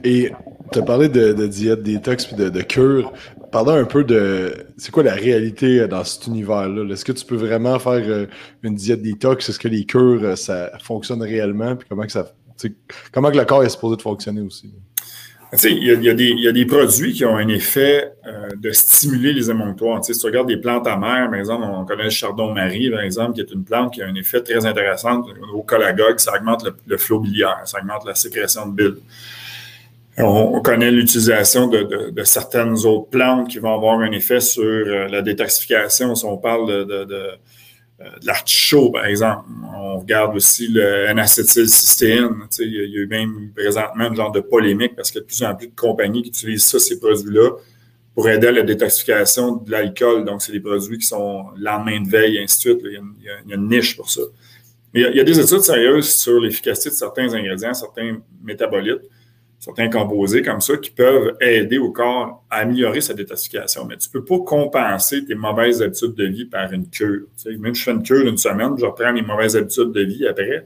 [0.03, 0.31] Et
[0.71, 3.13] tu as parlé de, diète détox puis de, cure.
[3.51, 6.93] Parlons un peu de c'est quoi la réalité dans cet univers-là?
[6.93, 8.27] Est-ce que tu peux vraiment faire euh,
[8.61, 9.49] une diète détox?
[9.49, 11.75] Est-ce que les cures, euh, ça fonctionne réellement?
[11.75, 12.31] Puis comment que ça
[13.11, 14.71] comment que le corps est supposé de fonctionner aussi?
[15.63, 20.03] il y, a, des produits qui ont un effet euh, de stimuler les émonctoires.
[20.05, 23.41] si tu regardes des plantes amères, par exemple, on connaît le chardon-marie, par exemple, qui
[23.41, 27.19] est une plante qui a un effet très intéressant au cholagogue, ça augmente le, flot
[27.19, 28.97] biliaire, ça augmente la sécrétion de bile.
[30.19, 35.21] On, connaît l'utilisation de, certaines autres plantes qui vont avoir un effet sur euh, la
[35.21, 36.13] détoxification.
[36.13, 37.39] Si on parle de
[37.99, 39.49] de l'artichaut, par exemple.
[39.75, 41.09] On regarde aussi le.
[41.09, 45.27] Il y, a eu même présentement un genre de polémique parce qu'il y a de
[45.27, 47.51] plus en plus de compagnies qui utilisent ça, ces produits-là,
[48.15, 50.25] pour aider à la détoxification de l'alcool.
[50.25, 52.85] Donc, c'est des produits qui sont lendemain de veille, et ainsi de suite.
[52.85, 54.21] Il y, a, une niche pour ça.
[54.93, 59.01] Mais il y, a, des études sérieuses sur l'efficacité de certains ingrédients, certains métabolites
[59.59, 63.85] certains composés comme ça qui peuvent aider au corps à améliorer sa détoxification.
[63.85, 67.25] Mais tu peux pas compenser tes mauvaises habitudes de vie par une cure.
[67.37, 69.91] Tu sais, même si je fais une cure d'une semaine, je reprends mes mauvaises habitudes
[69.91, 70.65] de vie après.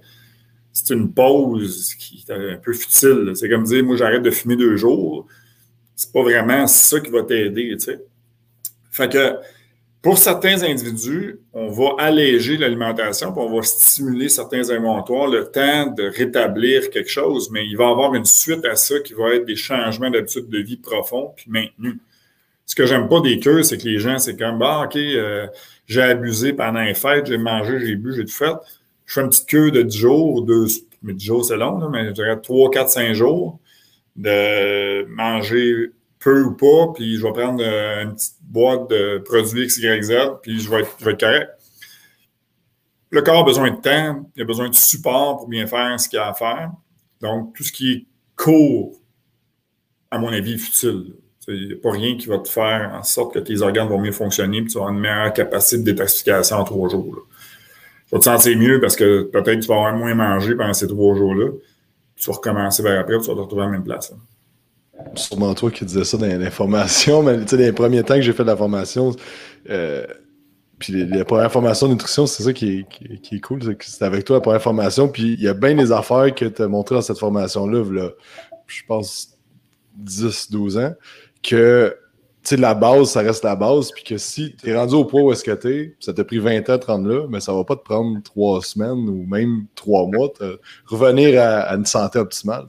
[0.71, 3.31] C'est une pause qui est un peu futile.
[3.35, 5.27] C'est comme dire, moi, j'arrête de fumer deux jours.
[5.95, 7.99] C'est pas vraiment ça qui va t'aider, tu sais.
[8.91, 9.37] Fait que
[10.03, 16.03] pour certains individus, on va alléger l'alimentation, on va stimuler certains inventoires le temps de
[16.03, 19.45] rétablir quelque chose, mais il va y avoir une suite à ça qui va être
[19.45, 21.95] des changements d'habitude de vie profonds puis maintenus.
[22.65, 25.47] Ce que j'aime pas des cures, c'est que les gens, c'est comme, bah, OK, euh,
[25.87, 28.55] j'ai abusé pendant les fêtes, j'ai mangé, j'ai bu, j'ai tout fait.
[29.05, 30.65] Je fais une petite cure de 10 jours, deux,
[31.01, 33.57] mais 10 jours, c'est long, mais je dirais 3, 4, 5 jours
[34.17, 39.65] de manger peu ou pas, puis je vais prendre euh, une petite boîte de produits
[39.65, 40.13] XYZ,
[40.43, 41.49] puis je vais être, je vais correct.
[43.09, 46.07] Le corps a besoin de temps, il a besoin de support pour bien faire ce
[46.07, 46.71] qu'il a à faire.
[47.19, 48.99] Donc, tout ce qui est court,
[50.11, 51.15] à mon avis, est futile.
[51.47, 53.99] Il n'y a pas rien qui va te faire en sorte que tes organes vont
[53.99, 57.27] mieux fonctionner et tu avoir une meilleure capacité de détoxification en trois jours.
[58.07, 60.87] Tu vas te sentir mieux parce que peut-être tu vas avoir moins mangé pendant ces
[60.87, 61.49] trois jours-là.
[62.15, 64.13] Tu vas recommencer vers après tu vas te retrouver à la même place.
[65.15, 68.47] Sûrement toi qui disais ça dans l'information, mais les premiers temps que j'ai fait de
[68.49, 69.15] la formation,
[69.69, 70.05] euh,
[70.79, 74.25] puis les, premières formations de nutrition, c'est ça qui est, qui, est cool, c'est avec
[74.25, 76.95] toi la première formation, puis il y a bien des affaires que tu as montrées
[76.95, 78.09] dans cette formation-là, là,
[78.67, 79.37] je pense
[80.03, 80.93] 10-12 ans,
[81.41, 82.02] que tu
[82.49, 85.21] sais, la base, ça reste la base, puis que si tu es rendu au point
[85.21, 87.53] où est-ce que tu es, ça t'a pris 20 ans de rendre là, mais ça
[87.53, 92.19] va pas te prendre trois semaines ou même trois mois, de revenir à, une santé
[92.19, 92.65] optimale.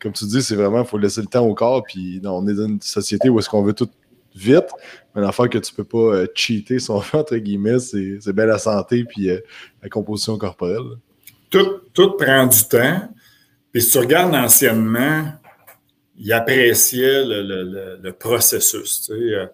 [0.00, 2.54] Comme tu dis, c'est vraiment, il faut laisser le temps au corps, puis on est
[2.54, 3.88] dans une société où est-ce qu'on veut tout
[4.34, 4.68] vite,
[5.14, 9.04] mais l'affaire que tu peux pas euh, cheater, si entre guillemets, c'est, bien la santé
[9.04, 9.40] puis euh,
[9.82, 10.98] la composition corporelle.
[11.50, 13.08] Tout, tout prend du temps,
[13.72, 15.24] puis si tu regardes anciennement,
[16.18, 19.10] il appréciait le, processus.
[19.10, 19.46] Euh,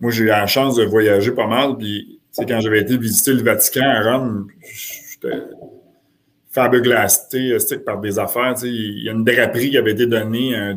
[0.00, 1.76] moi, j'ai eu la chance de voyager pas mal.
[1.78, 5.42] Puis, quand j'avais été visiter le Vatican à Rome, j'étais
[6.50, 6.96] fabuleux
[7.84, 8.54] par des affaires.
[8.62, 10.74] Il y a une draperie qui avait été donnée à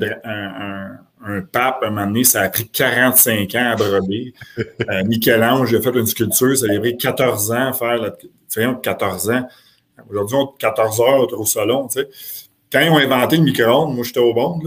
[1.21, 2.23] un, pape à un moment donné.
[2.23, 4.33] Ça a pris 45 ans à broder.
[4.57, 6.55] euh, Michel-Ange a fait une sculpture.
[6.55, 7.97] Ça a pris 14 ans à faire.
[7.97, 9.47] La, 14 ans.
[10.09, 11.87] Aujourd'hui, on 14 heures au salon.
[12.71, 14.59] Quand ils ont inventé le micro-ondes, moi, j'étais au bon.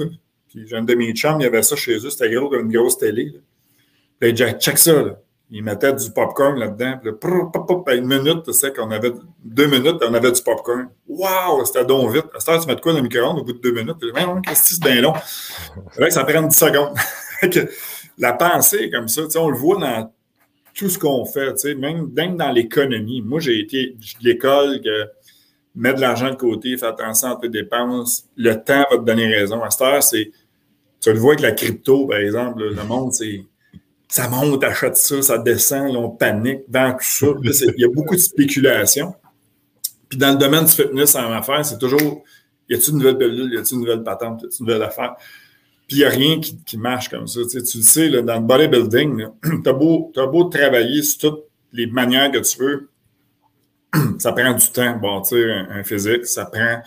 [0.52, 2.66] Puis j'ai un de mes chums, il y avait ça chez eux, c'était gros comme
[2.66, 3.26] une grosse télé.
[3.26, 3.40] Là.
[4.20, 5.02] Puis check ça.
[5.02, 5.18] Là.
[5.54, 6.98] Il mettait du popcorn là-dedans.
[7.02, 9.12] Puis une minute, tu sais, qu'on avait
[9.44, 10.88] deux minutes, on avait du popcorn.
[11.06, 12.24] Waouh, c'était donc vite.
[12.34, 13.96] À cette heure, tu mets de quoi dans le micro-ondes au bout de deux minutes?
[14.46, 15.12] Qu'est-ce que c'est bien long?
[15.98, 16.96] Là, ça prend 10 secondes.
[18.18, 20.10] la pensée comme ça, tu sais, on le voit dans
[20.74, 23.20] tout ce qu'on fait, tu sais, même, même dans l'économie.
[23.20, 25.10] Moi, j'ai été de l'école que
[25.74, 28.24] mets de l'argent de côté, fais attention à tes dépenses.
[28.36, 29.62] Le temps va te donner raison.
[29.62, 30.30] À cette heure, c'est
[31.02, 33.44] tu le vois avec la crypto, par exemple, le monde, c'est
[34.08, 37.26] ça monte, achète ça, ça descend, on panique, vend tout ça.
[37.50, 39.14] il y a beaucoup de spéculation.
[40.08, 42.22] Puis dans le domaine du fitness en affaires, c'est toujours
[42.68, 45.16] y a-t-il une nouvelle pilule, y a-t-il une nouvelle patente, y une nouvelle affaire?
[45.88, 47.40] Puis il n'y a rien qui, marche comme ça.
[47.50, 52.30] Tu, le sais, dans le bodybuilding, tu as beau, beau travailler sur toutes les manières
[52.30, 52.90] que tu veux,
[54.18, 56.82] ça prend du temps bâtir un physique, ça prend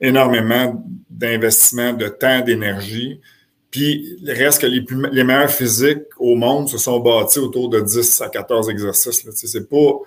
[0.00, 3.20] énormément d'investissement de temps, d'énergie.
[3.74, 7.68] Puis, il reste que les, plus, les meilleurs physiques au monde se sont bâtis autour
[7.68, 9.28] de 10 à 14 exercices.
[9.34, 9.98] C'est pas.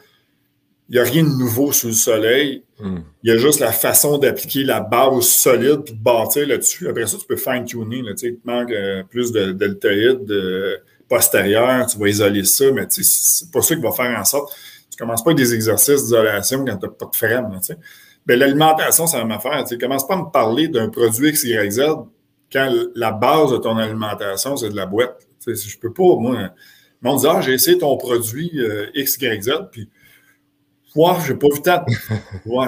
[0.88, 2.64] Il n'y a rien de nouveau sous le soleil.
[2.80, 3.00] Hmm.
[3.24, 6.88] Il y a juste la façon d'appliquer la base solide puis de bâtir là-dessus.
[6.88, 8.04] Après ça, tu peux fine-tuner.
[8.08, 13.52] Il te manque euh, plus de deltoïdes de postérieur, tu vas isoler ça, mais c'est
[13.52, 14.56] pas ça qui va faire en sorte.
[14.90, 17.60] Tu commences pas avec des exercices d'isolation quand tu n'as pas de freine.
[18.26, 19.66] Ben, l'alimentation, c'est la même affaire.
[19.66, 21.82] Tu commences pas à me parler d'un produit XYZ
[22.52, 25.28] quand la base de ton alimentation, c'est de la boîte.
[25.46, 26.50] Je je peux pas, moi,
[27.04, 29.90] on me dit, ah, j'ai essayé ton produit euh, XYZ, puis,
[30.96, 31.86] ouais, j'ai pas vu tant.
[32.46, 32.68] Ouais,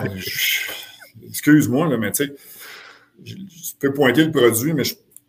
[1.28, 2.36] excuse-moi, mais tu sais,
[3.24, 3.36] je
[3.80, 4.84] peux pointer le produit, mais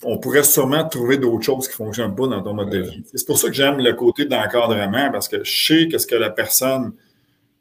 [0.05, 3.05] on pourrait sûrement trouver d'autres choses qui ne fonctionnent pas dans ton mode de vie.
[3.15, 6.31] C'est pour ça que j'aime le côté d'encadrement, parce que je sais qu'est-ce que la
[6.31, 6.93] personne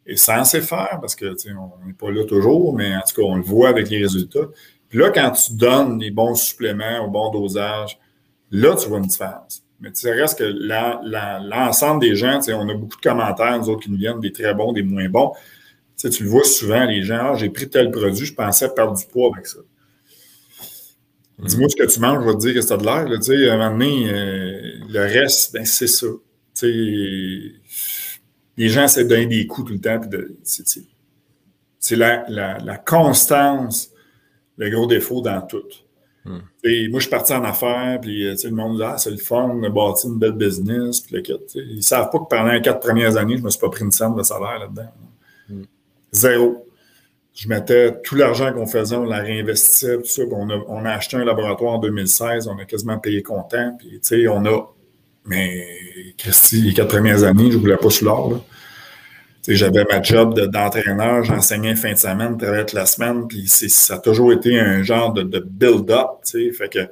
[0.06, 3.36] est censée faire, parce que, on n'est pas là toujours, mais en tout cas, on
[3.36, 4.48] le voit avec les résultats.
[4.90, 8.00] Puis là, quand tu donnes les bons suppléments au bon dosage,
[8.52, 9.64] là, tu vois une différence.
[9.80, 13.58] Mais tu sais, reste que l'ensemble des gens, tu sais, on a beaucoup de commentaires,
[13.60, 15.32] nous autres, qui nous viennent, des très bons, des moins bons.
[15.32, 15.40] Tu,
[15.96, 18.98] sais, tu le vois souvent, les gens, ah, j'ai pris tel produit, je pensais perdre
[18.98, 19.60] du poids avec ça.
[21.38, 23.06] Dis-moi ce que tu manges, je vais te dire que c'est de l'air.
[23.10, 26.08] Tu sais, à un moment donné, euh, le reste, ben, c'est ça.
[26.08, 26.20] Tu
[26.54, 27.60] sais,
[28.58, 30.02] les gens essaient de donner des coups tout le temps.
[30.44, 33.89] C'est la, la, la constance
[34.60, 35.64] le gros défaut dans tout.
[36.26, 36.40] Hmm.
[36.64, 39.18] Et moi, je suis parti en affaires, puis euh, le monde dit Ah, c'est le
[39.18, 41.00] fun, on a bâti une belle business.
[41.00, 41.24] Puis le,
[41.56, 43.70] ils ne savent pas que pendant les quatre premières années, je ne me suis pas
[43.70, 44.92] pris une scène de salaire là-dedans.
[45.50, 45.64] Hmm.
[46.12, 46.66] Zéro.
[47.34, 50.24] Je mettais tout l'argent qu'on faisait, on la réinvestissait, tout ça.
[50.30, 53.78] On a, on a, acheté un laboratoire en 2016, on a quasiment payé comptant.
[53.78, 54.76] Puis, on a.
[55.26, 55.66] Mais,
[56.18, 58.44] Christy, les quatre premières années, je ne voulais pas sous l'or.
[59.56, 64.32] J'avais ma job d'entraîneur, j'enseignais fin de semaine, travaillais la semaine, puis ça a toujours
[64.32, 66.22] été un genre de, build-up.
[66.24, 66.88] Fait que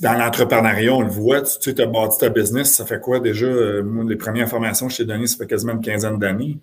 [0.00, 3.46] dans l'entrepreneuriat, on le voit, tu as bâti ta business, ça fait quoi déjà?
[3.46, 6.58] Euh, moi, les premières formations que je t'ai données, ça fait quasiment une quinzaine d'années.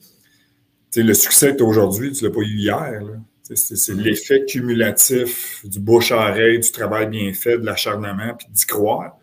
[0.95, 3.01] Le succès que tu as aujourd'hui, tu ne l'as pas eu hier.
[3.41, 9.17] C'est l'effet cumulatif du bouche-oreille, du travail bien fait, de l'acharnement, puis d'y croire.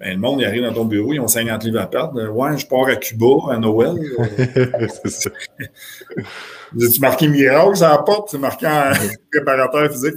[0.00, 2.30] Ben, le monde, il arrive dans ton bureau, ils ont 50 livres à perdre.
[2.30, 3.96] Ouais, je pars à Cuba à Noël.
[5.02, 5.30] c'est ça.
[6.78, 8.92] tu marqué miracle ça la porte, c'est marqué en
[9.32, 10.14] préparateur physique.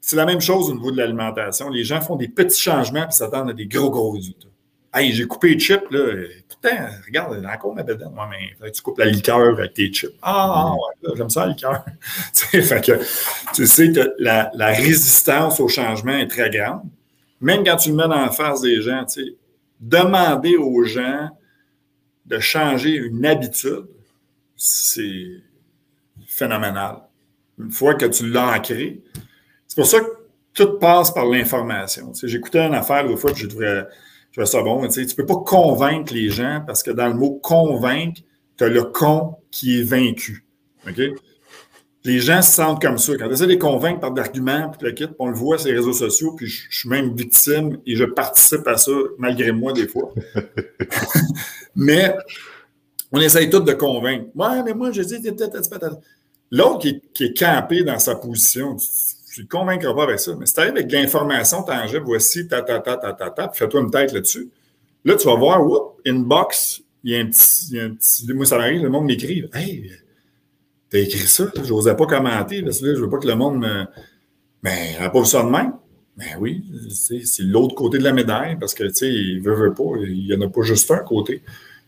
[0.00, 1.68] c'est la même chose au niveau de l'alimentation.
[1.68, 4.48] Les gens font des petits changements puis s'attendent à des gros, gros résultats.
[4.94, 6.14] Hey, j'ai coupé les chips, là.
[6.48, 7.82] Putain, regarde, encore ma.
[7.82, 10.14] Moi, mais tu coupes la liqueur avec tes chips.
[10.22, 11.84] Ah, ouais, j'aime ça, la liqueur.
[12.32, 12.92] fait que,
[13.52, 16.82] tu sais que la, la résistance au changement est très grande
[17.40, 19.36] même quand tu le mets la face des gens, tu sais,
[19.80, 21.28] demander aux gens
[22.26, 23.86] de changer une habitude,
[24.56, 25.42] c'est
[26.26, 27.02] phénoménal.
[27.58, 29.02] Une fois que tu l'as ancré,
[29.66, 30.06] c'est pour ça que
[30.54, 32.12] tout passe par l'information.
[32.12, 33.84] Tu sais, J'écoutais une affaire l'autre fois, puis je trouvais,
[34.44, 34.86] ça bon.
[34.88, 38.20] Tu ne peux pas convaincre les gens parce que dans le mot convaincre,
[38.56, 40.46] tu as le con qui est vaincu.
[40.88, 41.00] OK?
[42.04, 43.16] Les gens se sentent comme ça.
[43.16, 45.68] Quand tu essaies de les convaincre par d'arguments, puis le kit, on le voit sur
[45.68, 49.72] les réseaux sociaux, puis je, suis même victime et je participe à ça malgré moi
[49.72, 50.12] des fois.
[51.74, 52.14] mais
[53.10, 54.26] on essaye tous de convaincre.
[54.34, 55.16] Ouais, mais moi, je dis,
[56.50, 58.76] l'autre qui, qui, est campé dans sa position,
[59.32, 60.34] tu ne convaincras pas avec ça.
[60.38, 63.48] Mais si tu arrives avec de l'information tangible, voici, ta, ta, ta, ta, ta, ta,
[63.48, 64.50] fais-toi une tête là-dessus.
[65.06, 67.90] Là, tu vas voir, whoop, inbox, il y a un petit, il y a un
[67.90, 69.90] petit moi, ça m'arrive, le monde m'écrit, hey,
[70.90, 73.34] T'as écrit ça, je n'osais pas commenter parce que là, je veux pas que le
[73.34, 73.84] monde me.
[74.62, 75.72] Mais ben, pas de même.
[76.16, 79.74] Ben oui, c'est l'autre côté de la médaille parce que, tu sais, il veut, veut
[79.74, 81.42] pas, il n'y en a pas juste un côté.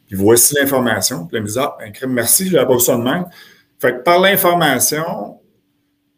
[0.07, 1.27] Puis voici l'information.
[1.27, 2.65] Puis me dit, ah, ben, merci, je pas
[2.99, 3.27] de même.
[3.79, 5.41] Fait que par l'information,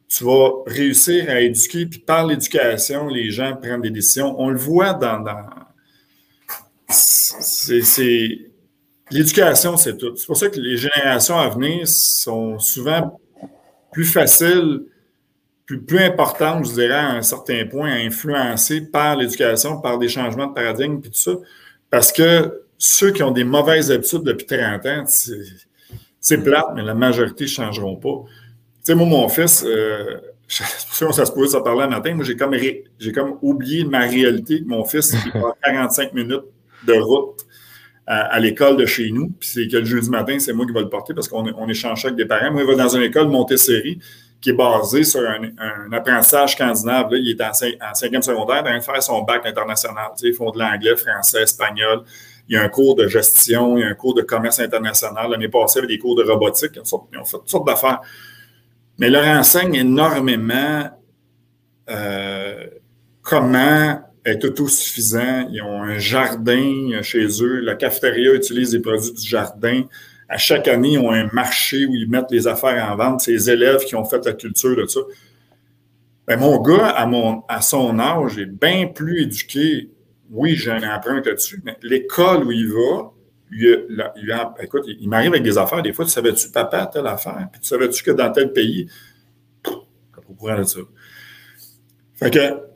[0.08, 4.34] tu vas réussir à éduquer, puis par l'éducation, les gens prennent des décisions.
[4.40, 5.20] On le voit dans.
[5.20, 5.44] dans...
[6.88, 8.47] C'est
[9.10, 10.14] L'éducation, c'est tout.
[10.16, 13.18] C'est pour ça que les générations à venir sont souvent
[13.92, 14.82] plus faciles,
[15.64, 20.08] plus, plus importantes, je dirais, à un certain point, à influencer par l'éducation, par des
[20.08, 21.32] changements de paradigme, puis tout ça.
[21.90, 25.04] Parce que ceux qui ont des mauvaises habitudes depuis 30 ans,
[26.20, 28.24] c'est plate, mais la majorité ne changeront pas.
[28.26, 30.18] Tu sais, moi, mon fils, euh,
[30.48, 32.54] ça se pouvait ça un matin, moi, j'ai comme,
[33.14, 34.62] comme oublié ma réalité.
[34.66, 36.44] Mon fils, il a 45 minutes
[36.86, 37.47] de route
[38.10, 39.28] à, l'école de chez nous.
[39.38, 41.68] Puis c'est que le jeudi matin, c'est moi qui vais le porter parce qu'on on
[41.68, 42.50] échange avec des parents.
[42.50, 43.98] Moi, il va dans une école Montessori
[44.40, 47.08] qui est basée sur un, apprentissage scandinave.
[47.12, 47.52] Il est en,
[47.92, 50.12] cinquième secondaire, il faire son bac international.
[50.22, 52.02] Ils font de l'anglais, français, espagnol.
[52.48, 55.30] Il y a un cours de gestion, il y a un cours de commerce international.
[55.30, 56.76] L'année passée, il y avait des cours de robotique.
[56.76, 58.00] Ils ont, fait toutes sortes d'affaires.
[58.98, 60.88] Mais leur enseigne énormément
[61.90, 62.66] euh,
[63.20, 65.48] comment est autosuffisant.
[65.50, 67.60] Ils ont un jardin chez eux.
[67.60, 69.82] La cafétéria utilise des produits du jardin.
[70.28, 73.22] À chaque année, ils ont un marché où ils mettent les affaires en vente.
[73.22, 75.00] C'est les élèves qui ont fait la culture de ça.
[76.26, 79.90] Ben, mon gars, à, mon, à son âge, est bien plus éduqué.
[80.30, 83.12] Oui, j'ai un empreinte là-dessus, mais l'école où il va,
[83.50, 83.88] il,
[84.60, 85.80] écoute, il, m'arrive avec des affaires.
[85.80, 87.48] Des fois, tu savais-tu, papa, telle affaire?
[87.50, 88.88] Puis tu savais-tu que dans tel pays,
[90.28, 90.80] au courant de ça.
[92.16, 92.67] Fait que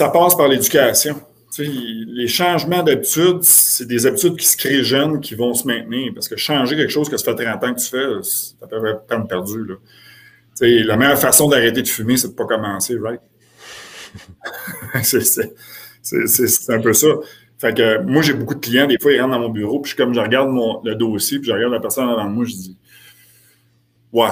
[0.00, 1.20] ça passe par l'éducation.
[1.58, 6.12] les changements d'habitude, c'est des habitudes qui se créent jeunes, qui vont se maintenir.
[6.14, 8.88] Parce que changer quelque chose que ça fait 30 ans que tu fais, ça peut
[8.88, 9.58] être temps perdu.
[10.62, 13.20] La meilleure façon d'arrêter de fumer, c'est de ne pas commencer, right?
[15.02, 17.08] c'est un peu ça.
[17.58, 19.94] Fait que moi, j'ai beaucoup de clients, des fois, ils rentrent dans mon bureau, puis
[19.94, 22.78] comme je regarde mon, le dossier, puis je regarde la personne devant moi, je dis
[24.12, 24.30] Ouais,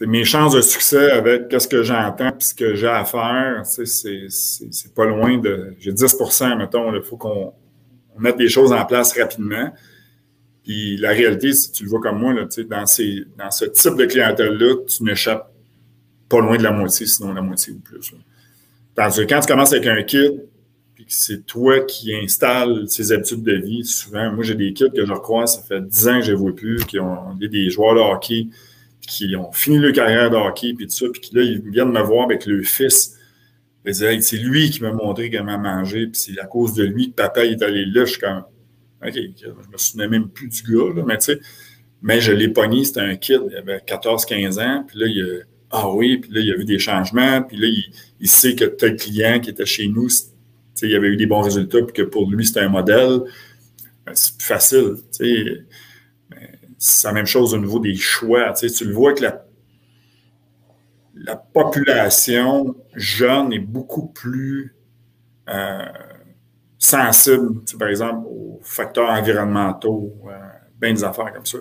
[0.00, 4.94] mes chances de succès avec qu'est-ce que j'entends puis ce que j'ai à faire, c'est
[4.94, 5.74] pas loin de.
[5.78, 7.52] J'ai 10% mettons, il faut qu'on
[8.18, 9.72] mette des choses en place rapidement.
[10.64, 13.96] Puis la réalité, si tu le vois comme moi, là, dans, ces, dans ce type
[13.96, 15.52] de clientèle-là, tu n'échappes
[16.28, 18.14] pas loin de la moitié, sinon la moitié ou plus.
[18.94, 20.40] Parce que quand tu commences avec un kit,
[20.94, 24.90] puis que c'est toi qui installes ces habitudes de vie, souvent, moi j'ai des kits
[24.90, 27.68] que je recroise, ça fait 10 ans que je ne vois plus, qui ont des
[27.68, 28.48] joueurs de hockey
[29.06, 32.02] qui ont fini leur carrière de hockey, puis tout ça, puis là, ils viennent me
[32.02, 33.16] voir avec le fils.
[33.84, 37.10] Ils disent, c'est lui qui m'a montré comment manger, puis c'est à cause de lui
[37.10, 38.04] que papa est allé là.
[38.04, 38.44] Je suis comme,
[39.06, 41.40] OK, je me souvenais même plus du gars, là, mais tu sais,
[42.02, 45.42] mais je l'ai pogné, c'était un kid, il avait 14-15 ans, puis là, il a,
[45.70, 47.68] ah oui, puis là, il a vu des changements, puis là,
[48.20, 50.08] il, sait que tel client qui était chez nous,
[50.82, 53.20] il avait eu des bons résultats, puis que pour lui, c'était un modèle.
[54.06, 55.64] Ben, c'est plus facile, tu sais
[56.86, 58.52] c'est la même chose au niveau des choix.
[58.52, 59.42] Tu, le vois que la,
[61.14, 64.76] la population jeune est beaucoup plus
[65.48, 65.86] euh,
[66.78, 70.32] sensible, par exemple, aux facteurs environnementaux, euh,
[70.78, 71.56] bien des affaires comme ça.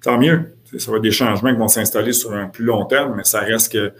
[0.00, 0.56] tant mieux.
[0.78, 3.40] Ça va être des changements qui vont s'installer sur un plus long terme, mais ça
[3.40, 3.92] reste que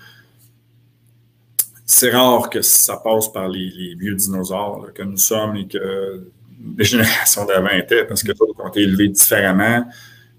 [1.84, 6.28] c'est rare que ça passe par les, vieux dinosaures que nous sommes et que
[6.78, 9.84] les générations d'avant étaient, parce que d'autres ont été élevés différemment,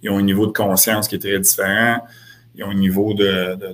[0.06, 2.06] ils ont un niveau de conscience qui est très différent,
[2.54, 3.56] ils ont un niveau de.
[3.56, 3.66] tu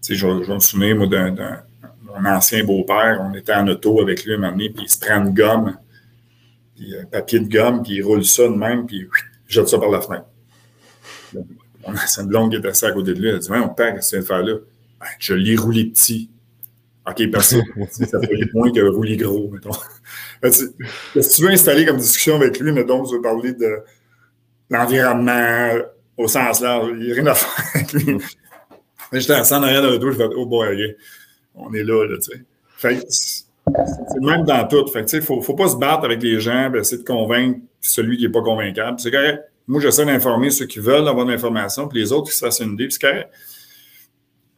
[0.00, 1.62] sais, je, me souviens, moi, d'un
[2.02, 4.98] mon ancien beau-père, on était en auto avec lui un moment donné, puis il se
[4.98, 5.76] prend une gomme,
[6.74, 9.08] puis un papier de gomme, puis il roule ça de même, puis il
[9.48, 10.26] jette ça par la fenêtre.
[12.06, 13.28] C'est une blonde qui était assise à côté de lui.
[13.28, 14.54] Elle a dit Ouais, mon père, qu'est-ce que tu faire là?
[15.00, 16.30] Ben, Je l'ai roulé petit.
[17.06, 17.64] OK, personne.
[17.90, 19.72] ça fait moins que rouler gros, mettons.
[20.50, 23.82] si tu veux installer comme discussion avec lui, mettons, tu veux parler de
[24.72, 25.70] l'environnement
[26.16, 28.18] au sens large, il n'y a rien à faire avec lui.
[29.12, 30.96] J'étais assis en arrière de l'auto, je fais Oh boy,
[31.54, 32.42] on est là, là, tu sais.
[32.76, 34.86] Fait c'est même dans tout.
[34.88, 38.16] Fait tu sais, faut, faut pas se battre avec les gens, essayer de convaincre celui
[38.16, 38.98] qui n'est pas convaincable.
[38.98, 39.40] C'est correct.
[39.68, 42.60] Moi, j'essaie d'informer ceux qui veulent avoir de l'information, puis les autres qui se fassent
[42.60, 43.30] une idée, c'est correct.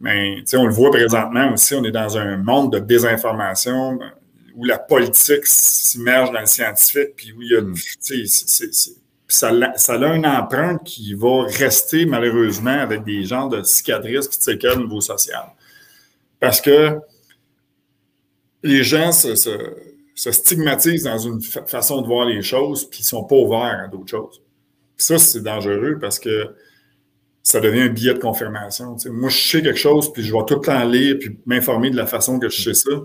[0.00, 3.98] Mais on le voit présentement aussi, on est dans un monde de désinformation
[4.54, 7.60] où la politique s'immerge dans le scientifique, puis où il y a.
[7.60, 7.74] Mm.
[9.28, 14.38] Ça, ça, a une empreinte qui va rester malheureusement avec des genres de cicatrices qui
[14.38, 15.46] te au niveau social.
[16.40, 16.98] Parce que
[18.62, 19.34] les gens se,
[20.14, 23.88] stigmatisent dans une façon de voir les choses, puis ils ne sont pas ouverts à
[23.88, 24.42] d'autres choses.
[24.96, 26.54] ça, c'est dangereux parce que
[27.42, 28.96] ça devient un billet de confirmation.
[29.10, 31.96] Moi, je sais quelque chose, puis je vais tout le temps lire, puis m'informer de
[31.96, 33.02] la façon que je sais ça,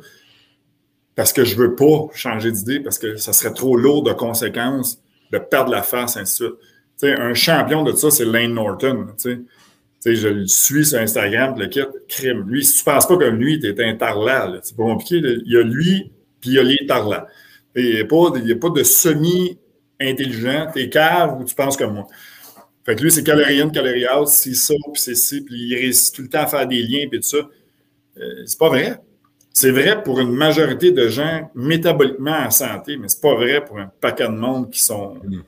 [1.15, 4.13] parce que je ne veux pas changer d'idée, parce que ça serait trop lourd de
[4.13, 5.01] conséquences
[5.31, 6.57] de perdre la face, ainsi de
[7.01, 7.19] suite.
[7.19, 9.07] un champion de ça, c'est Lane Norton.
[10.05, 12.45] je le suis sur Instagram, le kit, crime.
[12.47, 14.59] Lui, si tu ne penses pas comme lui, tu es un tarlat.
[14.63, 15.17] C'est pas compliqué.
[15.17, 16.11] Il y a lui,
[16.41, 17.27] puis il y a les tarlats.
[17.75, 20.71] Il n'y a, a, pas de semi-intelligent.
[20.73, 22.07] Tu es cave ou tu penses comme moi.
[22.85, 25.75] Fait que lui, c'est calorie in, calorie out, c'est ça, puis c'est ci, puis il
[25.75, 27.37] réussit tout le temps à faire des liens, puis tout ça.
[28.17, 28.99] Euh, c'est pas vrai.
[29.61, 33.77] C'est vrai pour une majorité de gens métaboliquement en santé, mais c'est pas vrai pour
[33.77, 35.41] un paquet de monde qui sont mm.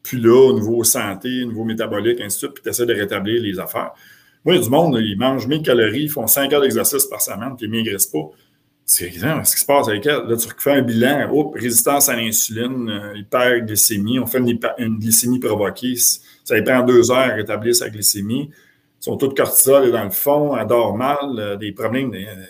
[0.00, 2.94] plus là au niveau santé, au niveau métabolique, ainsi de suite, puis tu essaies de
[2.94, 3.90] rétablir les affaires.
[4.44, 7.04] Moi, il y a du monde, ils mangent 1000 calories, ils font 5 heures d'exercice
[7.06, 8.30] par semaine, puis ils ne maigrissent pas.
[8.84, 10.28] C'est ce qui se passe avec elle.
[10.28, 14.98] Là, tu refais un bilan, oh, résistance à l'insuline, euh, hyperglycémie, on fait une, une
[15.00, 18.50] glycémie provoquée ça lui prend deux heures à rétablir sa glycémie.
[19.00, 22.14] Ils sont tous cortisol dans le fond, elle dort mal, euh, des problèmes.
[22.14, 22.44] Euh,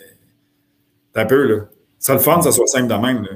[1.13, 1.65] t'as peu, là.
[1.97, 3.27] Ça le fun, ça soit simple de même.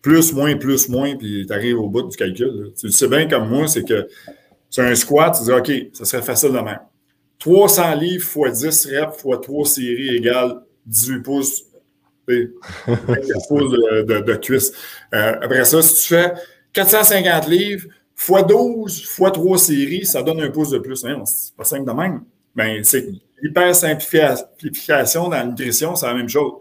[0.00, 2.72] Plus, moins, plus, moins, puis tu arrives au bout du calcul.
[2.78, 4.08] Tu le sais bien comme moi, c'est que
[4.70, 6.80] c'est un squat, tu dis OK, ça serait facile de même.
[7.38, 11.64] 300 livres x 10 reps x 3 séries égale 18 pouces,
[12.28, 12.50] 18
[13.48, 14.72] pouces de, de, cuisse.
[15.12, 16.32] Euh, après ça, si tu fais
[16.72, 20.96] 450 livres, fois 12 fois 3 séries, ça donne un pouce de plus.
[20.96, 22.22] c'est pas simple de même.
[22.54, 23.08] Ben, c'est
[23.42, 26.52] hyper simplification dans la nutrition, c'est la même chose.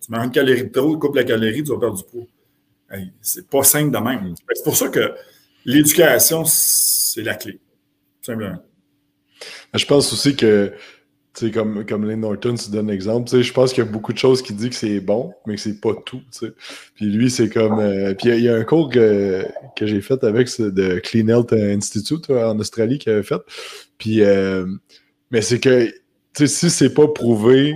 [0.00, 2.26] Tu manges une calorie de trop, tu coupes la calorie, tu vas perdre du poids.
[3.20, 4.34] c'est pas simple de même.
[4.54, 5.14] C'est pour ça que
[5.64, 7.60] l'éducation, c'est la clé.
[8.20, 8.62] Simplement.
[9.74, 10.72] Je pense aussi que
[11.52, 13.28] comme, comme Lynn Norton, tu donnes l'exemple.
[13.42, 15.60] Je pense qu'il y a beaucoup de choses qui disent que c'est bon, mais que
[15.60, 16.22] c'est pas tout.
[16.94, 17.80] Puis lui, c'est comme.
[17.80, 19.44] Euh, puis il y, a un cours que,
[19.76, 23.40] que j'ai fait avec de Clean Health Institute en Australie qui avait fait.
[23.98, 24.66] Puis, euh,
[25.30, 25.92] mais c'est que
[26.34, 27.74] si c'est pas prouvé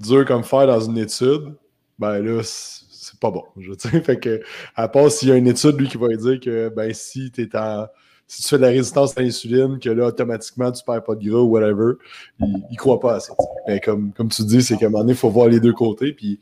[0.00, 1.54] dur comme faire dans une étude,
[1.98, 3.44] ben là, c'est pas bon.
[3.58, 3.72] Je,
[4.02, 4.40] fait que,
[4.74, 7.48] à part s'il y a une étude, lui, qui va dire que ben si tu
[7.54, 7.86] en
[8.30, 11.28] si tu fais de la résistance à l'insuline, que là, automatiquement, tu perds pas de
[11.28, 11.94] gras ou whatever,
[12.38, 13.34] il, ne croit pas à ça.
[13.66, 15.72] Mais comme, comme tu dis, c'est qu'à un moment donné, il faut voir les deux
[15.72, 16.38] côtés, puis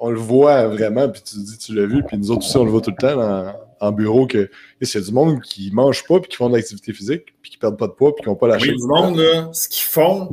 [0.00, 2.64] on le voit vraiment, puis tu dis, tu l'as vu, puis nous autres aussi, on
[2.64, 4.48] le voit tout le temps en, bureau, que
[4.80, 7.50] il y a du monde qui mange pas, puis qui font de l'activité physique, puis
[7.50, 9.68] qui perdent pas de poids, puis qui n'ont pas la oui, du monde, là, ce
[9.68, 10.30] qu'ils font,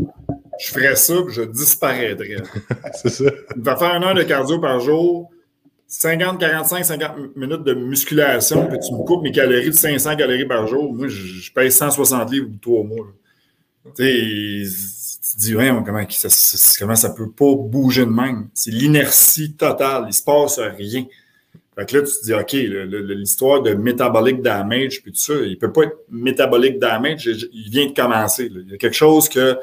[0.60, 2.38] je ferais ça, puis je disparaîtrais.
[2.93, 3.26] c'est ça.
[3.56, 5.32] Il va faire une heure de cardio par jour,
[5.88, 10.47] 50, 45, 50 minutes de musculation, puis tu me coupes mes calories de 500 calories
[10.47, 10.93] par jour.
[10.93, 13.08] Moi, je, je paye 160 livres ou trois mois.
[13.95, 14.68] Tu
[15.36, 16.28] te dis, ouais, comment, ça,
[16.80, 18.49] comment ça peut pas bouger de même?
[18.53, 20.06] C'est l'inertie totale.
[20.08, 21.06] Il se passe rien.
[21.76, 25.58] Fait que là, tu te dis, OK, l'histoire de metabolic damage, puis tout ça, il
[25.58, 28.49] peut pas être metabolic damage, il vient de commencer.
[28.49, 29.58] Il y a quelque chose que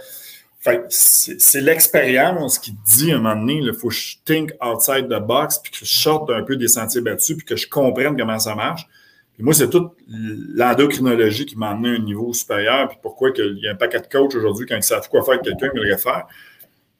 [0.88, 5.20] c'est l'expérience qui dit à un moment donné, il faut que je think outside the
[5.20, 8.38] box, puis que je sorte un peu des sentiers battus, puis que je comprenne comment
[8.38, 8.86] ça marche.
[9.34, 13.58] Puis moi, c'est toute l'endocrinologie qui m'a amené à un niveau supérieur, puis pourquoi il
[13.58, 15.80] y a un paquet de coachs aujourd'hui, quand ils savent quoi faire avec quelqu'un, ils
[15.80, 16.26] le faire.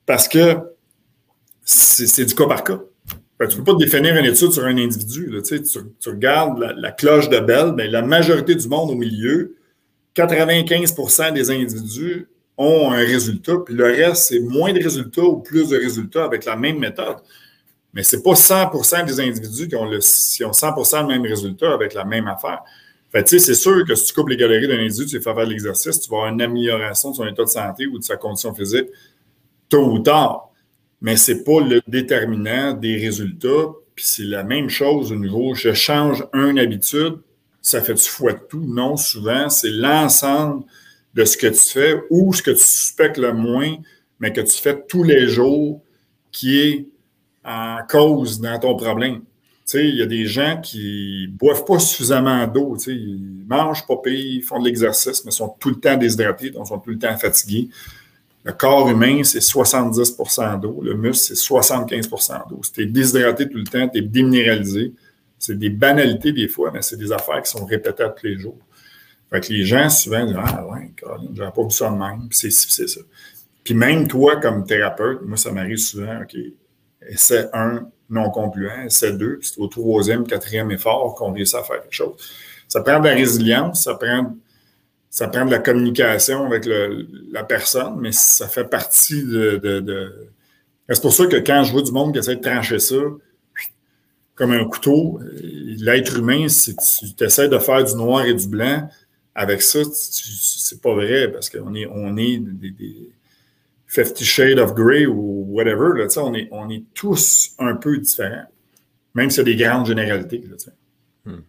[0.07, 0.57] Parce que
[1.65, 2.81] c'est du cas par cas.
[3.39, 5.31] tu ne peux pas définir une étude sur un individu.
[5.45, 9.57] tu, regardes la, cloche de Bell, mais la majorité du monde au milieu
[10.17, 12.29] 95% des individus
[12.63, 16.45] ont un résultat, puis le reste, c'est moins de résultats ou plus de résultats avec
[16.45, 17.17] la même méthode.
[17.93, 21.23] Mais ce n'est pas 100% des individus qui ont, le, qui ont 100 le même
[21.23, 22.61] résultat avec la même affaire.
[23.11, 25.51] Fait c'est sûr que si tu coupes les calories d'un individu, tu fais faire de
[25.51, 28.55] l'exercice, tu vas avoir une amélioration de son état de santé ou de sa condition
[28.55, 28.87] physique
[29.69, 30.51] tôt ou tard.
[31.03, 33.73] Mais ce n'est pas le déterminant des résultats.
[33.95, 37.19] Puis c'est la même chose au niveau, je change une habitude,
[37.61, 38.65] ça fait du fois tout?
[38.67, 40.65] Non, souvent, c'est l'ensemble
[41.15, 43.77] de ce que tu fais ou ce que tu suspectes le moins,
[44.19, 45.83] mais que tu fais tous les jours
[46.31, 46.87] qui est
[47.45, 49.21] en cause dans ton problème.
[49.65, 52.77] Tu sais, il y a des gens qui boivent pas suffisamment d'eau.
[52.77, 55.97] Tu sais, ils mangent pas pire, ils font de l'exercice, mais sont tout le temps
[55.97, 57.69] déshydratés, donc sont tout le temps fatigués.
[58.45, 60.81] Le corps humain, c'est 70% d'eau.
[60.83, 62.61] Le muscle, c'est 75% d'eau.
[62.63, 64.93] Si tu es déshydraté tout le temps, tu es déminéralisé.
[65.39, 68.59] C'est des banalités des fois, mais c'est des affaires qui sont répétées tous les jours.
[69.33, 70.93] Fait que les gens, souvent, disent Ah ouais,
[71.35, 72.29] j'aurais pas vu ça de même.
[72.29, 73.01] Puis c'est ça.
[73.65, 76.37] Puis même toi, comme thérapeute, moi, ça m'arrive souvent, OK,
[77.09, 81.63] essai un non concluant, essai deux, puis c'est au troisième, quatrième effort qu'on réussit à
[81.63, 82.15] faire quelque chose.
[82.69, 84.37] Ça prend de la résilience, ça prend,
[85.09, 90.31] ça prend de la communication avec la personne, mais ça fait partie de.
[90.89, 92.97] C'est pour ça que quand je vois du monde qui essaie de trancher ça,
[94.35, 95.21] comme un couteau,
[95.79, 98.89] l'être humain, si tu essaies de faire du noir et du blanc,
[99.35, 103.13] avec ça, c'est pas vrai parce qu'on est, on est des, des
[103.87, 108.47] Fifty Shades of Grey ou whatever, là, on, est, on est tous un peu différents,
[109.15, 110.43] même s'il y a des grandes généralités.
[110.49, 110.57] Là,
[111.27, 111.43] hmm.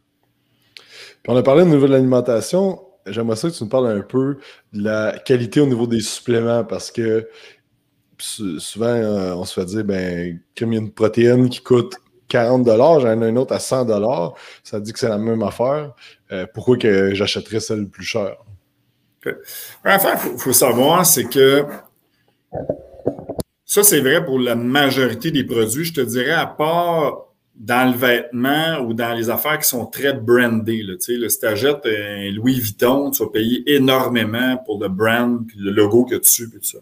[1.24, 2.82] Puis on a parlé au niveau de l'alimentation.
[3.06, 4.38] J'aimerais ça que tu nous parles un peu
[4.74, 7.28] de la qualité au niveau des suppléments parce que
[8.18, 11.96] souvent, euh, on se fait dire, ben, comme il y a une protéine qui coûte
[12.34, 13.88] 40 j'en ai une autre à 100
[14.64, 15.94] ça dit que c'est la même affaire.
[16.32, 18.38] Euh, pourquoi que j'achèterais celle le plus cher?
[19.86, 21.64] Enfin, il faut, savoir, c'est que
[23.66, 25.86] ça, c'est vrai pour la majorité des produits.
[25.86, 30.14] Je te dirais, à part dans le vêtement ou dans les affaires qui sont très
[30.14, 30.84] brandées.
[31.00, 35.70] Si tu achètes un Louis Vuitton, tu vas payer énormément pour le brand puis le
[35.70, 36.80] logo que tu et tout ça.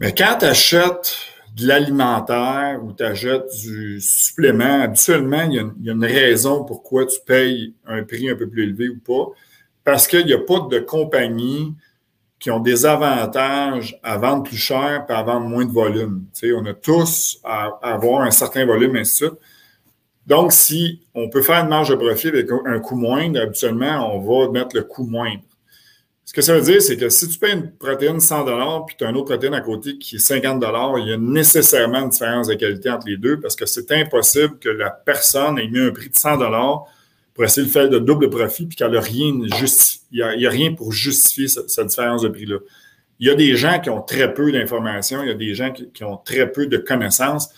[0.00, 1.14] Mais quand tu achètes
[1.56, 7.18] de l'alimentaire ou tu achètes du supplément, habituellement, il y, a une, raison pourquoi tu
[7.26, 9.32] payes un prix un peu plus élevé ou pas.
[9.84, 11.74] Parce qu'il n'y a pas de compagnie
[12.38, 16.24] qui ont des avantages à vendre plus cher et à vendre moins de volume.
[16.42, 19.40] On a tous à, avoir un certain volume, ainsi de suite.
[20.26, 24.20] Donc, si on peut faire une marge de profit avec un coût moindre, habituellement, on
[24.20, 25.42] va mettre le coût moindre.
[26.30, 29.04] Ce que ça veut dire, c'est que si tu payes une protéine 100 puis tu
[29.04, 30.64] as une autre protéine à côté qui est 50
[30.98, 34.60] il y a nécessairement une différence de qualité entre les deux parce que c'est impossible
[34.60, 36.38] que la personne ait mis un prix de 100
[37.34, 39.50] pour essayer de faire de double profit puis qu'elle n'a rien il
[40.12, 42.58] n'y a, rien pour justifier cette, différence de prix-là.
[43.18, 45.72] Il y a des gens qui ont très peu d'informations, il y a des gens
[45.72, 47.48] qui, qui, ont très peu de connaissances,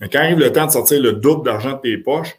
[0.00, 2.34] mais quand arrive le temps de sortir le double d'argent de tes poches,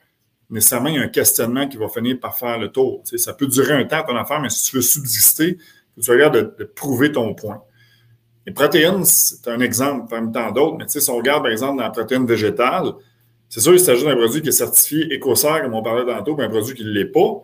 [0.49, 3.03] nécessairement, il y a un questionnement qui va finir par faire le tour.
[3.03, 5.59] ça peut durer un temps ton affaire, mais si tu veux subsister,
[6.01, 7.61] tu regardes de, prouver ton point.
[8.45, 11.83] Les protéines, c'est un exemple parmi tant d'autres, mais si on regarde, par exemple, dans
[11.83, 12.93] la protéine végétale,
[13.47, 16.35] c'est sûr, si tu ajoutes un produit qui est certifié écocert, comme on parlait tantôt,
[16.35, 17.43] puis un produit qui ne l'est pas,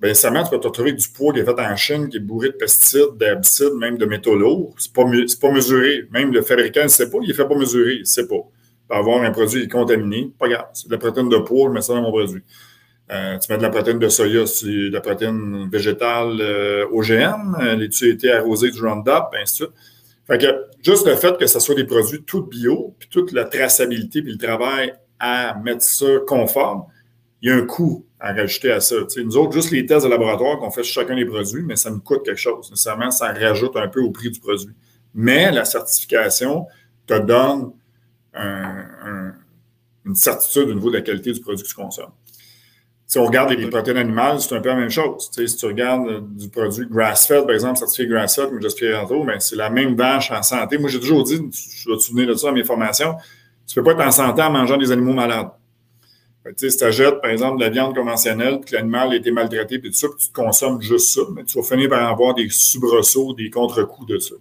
[0.00, 2.20] bien, nécessairement, tu vas te retrouver du poids qui est fait en Chine, qui est
[2.20, 4.74] bourré de pesticides, d'herbicides, même de métaux lourds.
[4.78, 6.08] Ce n'est pas, mesuré.
[6.10, 8.36] Même le fabricant ne sait pas, il ne fait pas mesurer, il ne sait pas.
[8.36, 10.66] Il peut avoir un produit contaminé, pas grave.
[10.72, 12.42] C'est de la protéine de poids, je mets ça dans mon produit.
[13.10, 17.56] Euh, tu mets de la protéine de soya, c'est de la protéine végétale euh, OGM,
[17.60, 19.76] euh, les été arrosées du Roundup, ainsi de suite.
[20.28, 20.46] Fait que
[20.80, 24.32] juste le fait que ce soit des produits tout bio, puis toute la traçabilité, puis
[24.32, 26.84] le travail à mettre ça conforme,
[27.42, 28.94] il y a un coût à rajouter à ça.
[29.16, 31.90] nous autres, juste les tests de laboratoire qu'on fait sur chacun des produits, mais ça
[31.90, 32.70] nous coûte quelque chose.
[32.70, 34.74] Nécessairement, ça rajoute un peu au prix du produit.
[35.14, 36.66] Mais la certification
[37.06, 37.72] te donne
[40.04, 42.12] une certitude au niveau de la qualité du produit que tu consommes.
[43.10, 45.30] Si on regarde les protéines animales, c'est un peu la même chose.
[45.32, 49.40] si tu regardes euh, du produit grass-fed, par exemple, certifié grass-fed, comme j'expliquais tantôt, mais
[49.40, 50.78] c'est la même vache en santé.
[50.78, 53.16] Moi, j'ai toujours dit, je vais te souvenir de ça dans mes formations,
[53.66, 55.48] tu ne peux pas être en santé en mangeant des animaux malades.
[56.54, 59.90] si tu achètes, par exemple, de la viande conventionnelle, que l'animal a été maltraité, puis
[59.90, 63.34] tout ça, puis tu consommes juste ça, mais tu vas finir par avoir des soubresauts,
[63.34, 64.36] des contre-coups de ça.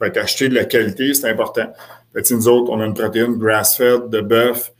[0.00, 1.72] Fait qu'acheter de la qualité, c'est important.
[2.12, 4.72] Fait nous autres, on a une protéine grass-fed de bœuf,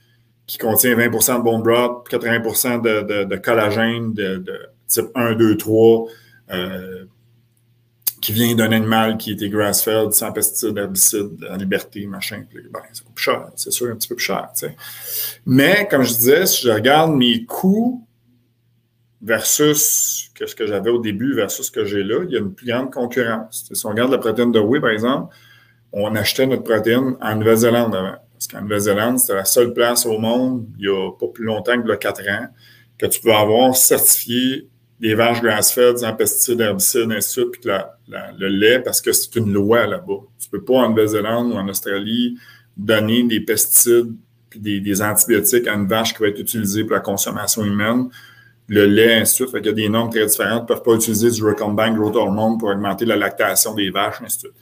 [0.49, 4.43] qui contient 20% de bone broth, 80% de, collagène de,
[4.87, 6.07] type 1, 2, 3,
[8.19, 12.45] qui vient d'un animal qui était grass-fed, sans pesticides, herbicides, en liberté, machin.
[12.51, 14.49] Ben, ça plus cher, c'est sûr, un petit peu plus cher.
[15.45, 18.07] Mais, comme je disais, si je regarde mes coûts
[19.21, 22.55] versus ce que j'avais au début versus ce que j'ai là, il y a une
[22.55, 23.69] plus grande concurrence.
[23.71, 25.31] Si on regarde la protéine de whey, par exemple,
[25.93, 28.17] on achetait notre protéine en Nouvelle-Zélande avant.
[28.39, 31.81] Parce qu'en Nouvelle-Zélande, c'était la seule place au monde, il n'y a pas plus longtemps
[31.81, 32.47] que le 4 ans,
[32.97, 34.69] que tu peux avoir certifié
[35.01, 37.71] des vaches grass-fed sans pesticides, herbicides, ainsi de suite, puis
[38.07, 40.21] le lait, parce que c'est une loi là-bas.
[40.39, 42.37] Tu ne peux pas en Nouvelle-Zélande ou en Australie
[42.77, 44.13] donner des pesticides
[44.49, 48.07] puis des, antibiotiques à une vache qui va être utilisée pour la consommation humaine.
[48.67, 49.61] Le lait, ainsi de suite.
[49.61, 50.59] il y a des normes très différentes.
[50.59, 54.21] Ils ne peuvent pas utiliser du recombinant growth hormone pour augmenter la lactation des vaches,
[54.23, 54.53] ainsi de suite.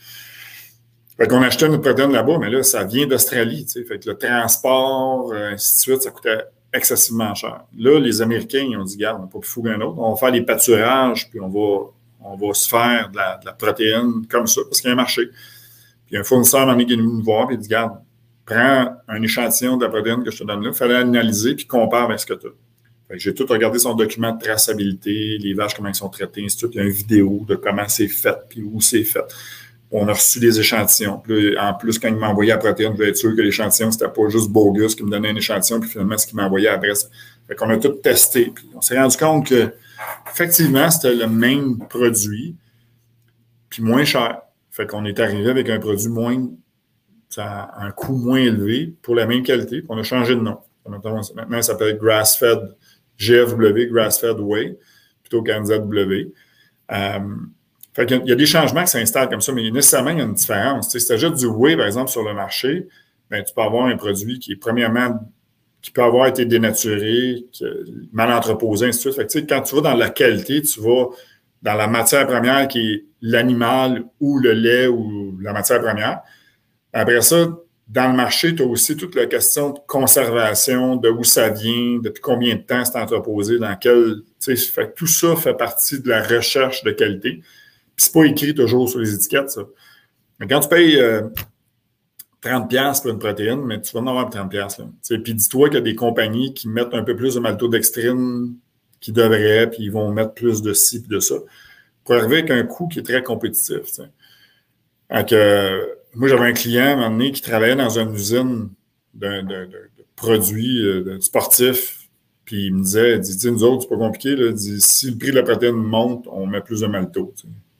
[1.17, 3.65] Fait qu'on achetait notre protéine là-bas, mais là, ça vient d'Australie.
[3.87, 7.63] Fait que le transport, euh, ainsi de suite, ça coûtait excessivement cher.
[7.75, 9.97] Là, les Américains, ils ont dit, garde, on n'a pas plus fou qu'un autre.
[9.97, 11.87] On va faire des pâturages, puis on va,
[12.21, 15.29] on va se faire de la, protéine comme ça, parce qu'il y a un marché.
[16.05, 17.97] Puis un fournisseur qui est venu nous voir, il dit, garde,
[18.45, 21.65] prends un échantillon de la protéine que je te donne là, il fallait analyser, puis
[21.65, 22.51] compare avec ce que tu as.
[23.15, 26.69] J'ai tout regardé son document de traçabilité, les vaches, comment elles sont traitées, ainsi de
[26.73, 29.23] Il y a une vidéo de comment c'est fait, puis où c'est fait
[29.91, 31.21] on a reçu des échantillons.
[31.59, 34.09] en plus, quand il m'a envoyé la protéine, je voulais être sûr que l'échantillon, c'était
[34.09, 36.91] pas juste bogus qui me donnait un échantillon, puis finalement, ce qu'il m'a envoyé après.
[37.47, 38.51] Fait qu'on a tout testé.
[38.53, 39.73] Puis on s'est rendu compte que,
[40.29, 42.55] effectivement, c'était le même produit,
[43.69, 44.41] puis moins cher.
[44.71, 46.49] Fait qu'on est arrivé avec un produit moins,
[47.37, 50.57] un coût moins élevé pour la même qualité, puis on a changé de nom.
[50.87, 52.75] Maintenant, ça s'appelle Grass-Fed
[53.17, 54.77] GFW, Grass-Fed Way,
[55.23, 56.31] plutôt qu'un ZW.
[57.97, 60.33] Il y a des changements qui s'installent comme ça, mais nécessairement, il y a une
[60.33, 60.91] différence.
[60.91, 62.87] si tu achètes du whey, par exemple, sur le marché,
[63.29, 65.19] ben, tu peux avoir un produit qui est premièrement
[65.81, 67.45] qui peut avoir été dénaturé,
[68.11, 69.49] mal entreposé, ainsi de suite.
[69.49, 71.05] Quand tu vas dans la qualité, tu vas
[71.61, 76.21] dans la matière première qui est l'animal ou le lait ou la matière première.
[76.93, 77.47] Après ça,
[77.87, 81.99] dans le marché, tu as aussi toute la question de conservation, de où ça vient,
[81.99, 84.17] depuis combien de temps c'est entreposé, dans quel.
[84.95, 87.41] Tout ça fait partie de la recherche de qualité
[87.97, 89.61] c'est pas écrit toujours sur les étiquettes, ça.
[90.39, 90.97] Mais quand tu payes
[92.43, 94.53] 30$ euh, pour une protéine, mais tu vas en avoir 30$.
[94.55, 95.17] Là.
[95.23, 98.55] Puis dis-toi qu'il y a des compagnies qui mettent un peu plus de maltodextrine
[98.99, 101.35] qu'ils devraient, puis ils vont mettre plus de ci et de ça,
[102.03, 103.99] pour arriver avec un coût qui est très compétitif.
[105.09, 108.69] Donc, euh, moi, j'avais un client à un moment donné qui travaillait dans une usine
[109.13, 109.69] de,
[110.15, 112.09] produits euh, sportifs,
[112.43, 114.35] puis il me disait, il dit, nous autres, c'est pas compliqué,
[114.77, 117.33] si le prix de la protéine monte, on met plus de malto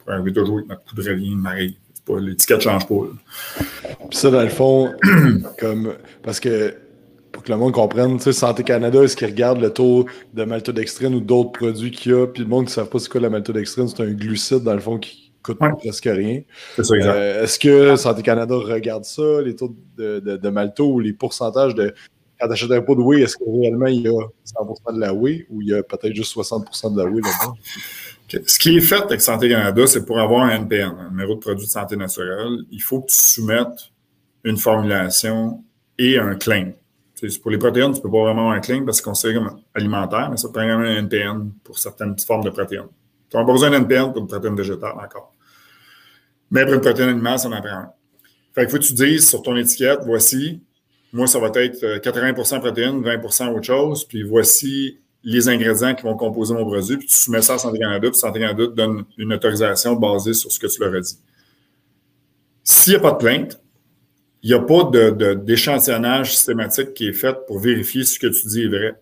[0.07, 1.77] arriver toujours avec notre coup de revient, Marie.
[2.09, 2.95] L'étiquette ne change pas.
[4.09, 4.93] Puis ça, dans le fond,
[5.59, 5.93] comme
[6.23, 6.73] parce que
[7.31, 11.19] pour que le monde comprenne, Santé Canada, est-ce qu'ils regardent le taux de maltodextrine ou
[11.19, 12.25] d'autres produits qu'il y a?
[12.25, 14.79] Puis le monde ne sait pas c'est quoi la maltodextrine, c'est un glucide, dans le
[14.79, 16.41] fond, qui coûte presque rien.
[16.79, 21.75] Euh, est-ce que Santé Canada regarde ça, les taux de, de, malto ou les pourcentages
[21.75, 21.93] de.
[22.39, 24.99] Quand tu achètes un pot de whey, est-ce que réellement il y a 100% de
[24.99, 27.57] la whey ou il y a peut-être juste 60% de la whey là-dedans?
[28.29, 31.39] Ce qui est fait avec Santé Canada, c'est pour avoir un NPN, un numéro de
[31.39, 33.91] produit de santé naturelle, il faut que tu soumettes
[34.43, 35.63] une formulation
[35.97, 36.73] et un claim.
[37.41, 39.35] pour les protéines, tu ne peux pas vraiment avoir un claim parce que c'est considéré
[39.35, 42.89] comme alimentaire, mais ça prend quand même un NPN pour certaines formes de protéines.
[43.29, 45.33] Tu n'as pas besoin d'un NPN pour une protéine végétale encore.
[46.51, 47.91] Mais pour une protéine animale, ça en prend un.
[48.53, 50.61] Fait faut que tu dises sur ton étiquette, voici,
[51.13, 56.03] moi, ça va être 80% euh, protéines, 20% autre chose, puis voici les ingrédients qui
[56.03, 58.71] vont composer mon produit, puis tu soumets ça à Santé Canada, puis Santé Canada te
[58.71, 61.17] donne une autorisation basée sur ce que tu leur as dit.
[62.63, 63.61] S'il n'y a pas de plainte,
[64.43, 68.63] il n'y a pas d'échantillonnage systématique qui est fait pour vérifier ce que tu dis
[68.63, 68.95] est vrai.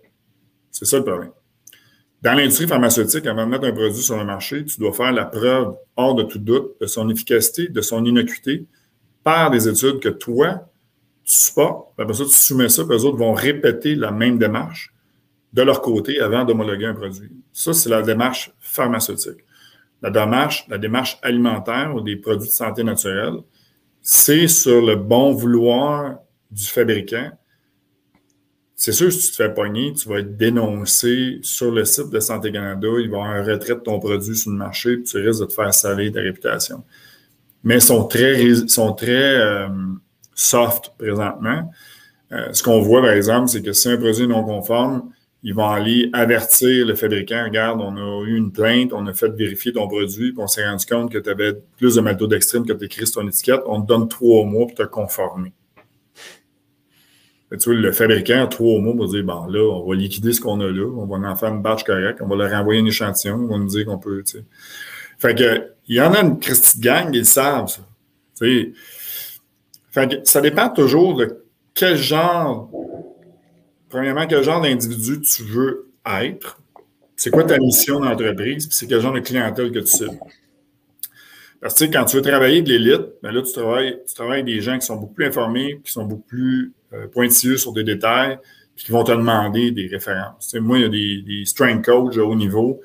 [0.71, 1.31] C'est ça le problème.
[2.21, 5.25] Dans l'industrie pharmaceutique, avant de mettre un produit sur le marché, tu dois faire la
[5.25, 8.65] preuve, hors de tout doute, de son efficacité, de son innocuité,
[9.23, 10.67] par des études que toi,
[11.23, 11.89] tu supportes.
[11.99, 14.94] Après ça, tu soumets ça, puis les autres vont répéter la même démarche
[15.55, 17.31] de leur côté avant d'homologuer un produit.
[17.53, 19.45] Ça, c'est la démarche pharmaceutique.
[20.01, 23.35] La démarche, la démarche alimentaire ou des produits de santé naturelle,
[24.01, 26.17] c'est sur le bon vouloir
[26.51, 27.31] du fabricant.
[28.75, 32.19] C'est sûr, si tu te fais pogner, tu vas être dénoncé sur le site de
[32.19, 35.05] Santé Canada, il va y avoir un retrait de ton produit sur le marché, puis
[35.05, 36.83] tu risques de te faire saler ta réputation.
[37.63, 39.69] Mais ils sont très, sont très euh,
[40.33, 41.71] soft présentement.
[42.33, 45.09] Euh, ce qu'on voit, par exemple, c'est que si un produit est non conforme,
[45.45, 49.29] ils vont aller avertir le fabricant, regarde, on a eu une plainte, on a fait
[49.29, 52.73] vérifier ton produit, puis on s'est rendu compte que tu avais plus de maltodextrine que
[52.73, 55.53] tu écrit sur ton étiquette, on te donne trois mois pour te conformer.
[57.51, 60.41] tu vois, le fabricant a trois mois pour dire, bon, là, on va liquider ce
[60.41, 62.85] qu'on a là, on va en faire une batch correcte, on va leur renvoyer un
[62.87, 64.45] échantillon, on va nous dire qu'on peut, tu sais.
[65.19, 67.81] Fait que, il y en a une Christie gang, ils savent ça.
[68.33, 68.73] Fait
[69.93, 71.43] que ça dépend toujours de
[71.75, 72.71] quel genre
[73.89, 76.59] premièrement, quel genre d'individu tu veux être?
[77.15, 80.19] c'est quoi ta mission d'entreprise, puis c'est quel genre de clientèle que tu cibles?
[81.61, 84.77] Parce que quand tu veux travailler de l'élite, ben là, tu travailles, avec des gens
[84.77, 88.37] qui sont beaucoup plus informés, qui sont beaucoup plus euh, pointilleux sur des détails,
[88.75, 90.53] puis qui vont te demander des références.
[90.59, 92.81] moi, il y a des, strength coachs à haut niveau.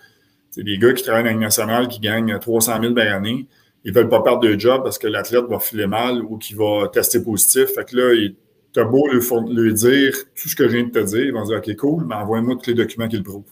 [0.51, 3.47] C'est des gars qui travaillent dans le national qui gagnent 300 000 par année.
[3.85, 6.89] Ils veulent pas perdre de job parce que l'athlète va filer mal ou qu'il va
[6.93, 7.67] tester positif.
[7.75, 8.35] Fait que là, tu
[8.77, 11.59] as beau lui, dire tout ce que je viens de te dire, ils vont dire
[11.59, 13.43] OK, cool, mais envoie-moi tous les documents qui le prouvent.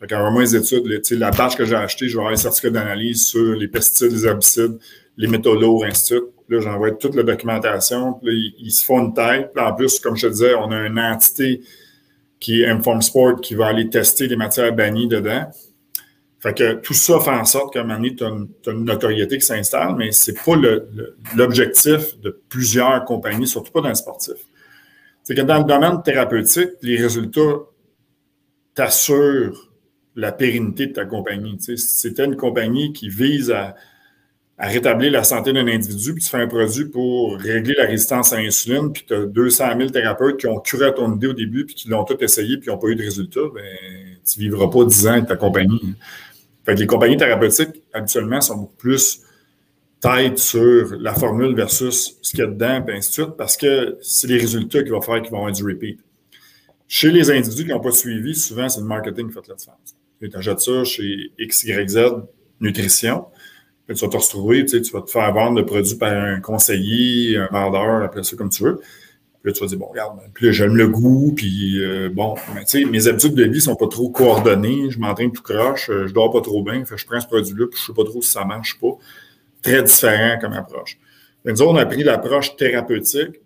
[0.00, 3.24] Fait qu'envoie-moi les études, la page que j'ai achetée, je vais avoir les certificats d'analyse
[3.26, 4.78] sur les pesticides, les herbicides,
[5.16, 6.32] les métaux lourds, ainsi de suite.
[6.48, 8.14] Là, j'envoie toute la documentation.
[8.14, 9.50] Puis là, ils, se font une tête.
[9.54, 11.60] Puis en plus, comme je te disais, on a une entité
[12.40, 15.50] qui est Inform Sport qui va aller tester les matières bannies dedans.
[16.40, 19.38] Fait que tout ça fait en sorte qu'à un moment donné, tu as, une notoriété
[19.38, 20.54] qui s'installe, mais c'est pas
[21.34, 24.36] l'objectif de plusieurs compagnies, surtout pas dans le sportif.
[25.24, 27.58] C'est que dans le domaine thérapeutique, les résultats
[28.74, 29.68] t'assurent
[30.14, 31.56] la pérennité de ta compagnie.
[31.58, 33.74] Si c'était une compagnie qui vise à,
[34.60, 38.40] rétablir la santé d'un individu, puis tu fais un produit pour régler la résistance à
[38.40, 41.76] l'insuline, puis tu as 200 000 thérapeutes qui ont curé ton idée au début, puis
[41.76, 43.62] qui l'ont tout essayé, puis qui n'ont pas eu de résultat, ben,
[44.28, 45.94] tu ne vivras pas 10 ans avec ta compagnie.
[46.76, 49.22] Les compagnies thérapeutiques, habituellement, sont beaucoup plus
[50.00, 53.56] tête sur la formule versus ce qu'il y a dedans, et ainsi de suite, parce
[53.56, 55.98] que c'est les résultats qui vont faire qu'ils vont avoir du repeat.
[56.86, 59.94] Chez les individus qui n'ont pas suivi, souvent, c'est le marketing qui fait la différence.
[60.20, 61.98] Tu achètes ça chez XYZ
[62.60, 63.26] Nutrition,
[63.86, 67.36] puis tu vas te retrouver, tu vas te faire vendre le produit par un conseiller,
[67.36, 68.80] un vendeur, appelle ça comme tu veux.
[69.42, 72.64] Puis là, tu vas dire, bon, regarde, puis j'aime le goût, puis euh, bon, tu
[72.66, 76.12] sais, mes habitudes de vie sont pas trop coordonnées, je m'entraîne tout croche, euh, je
[76.12, 78.30] dors pas trop bien, fait, je prends ce produit-là, puis je sais pas trop si
[78.30, 78.96] ça marche pas.
[79.62, 80.98] Très différent comme approche.
[81.44, 83.40] nous autres, on a pris l'approche thérapeutique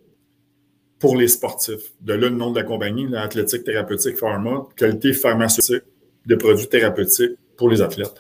[0.99, 1.93] pour les sportifs.
[2.01, 5.83] De là, le nom de la compagnie, l'Athlétique Thérapeutique Pharma, qualité pharmaceutique
[6.27, 8.15] de produits thérapeutiques pour les athlètes.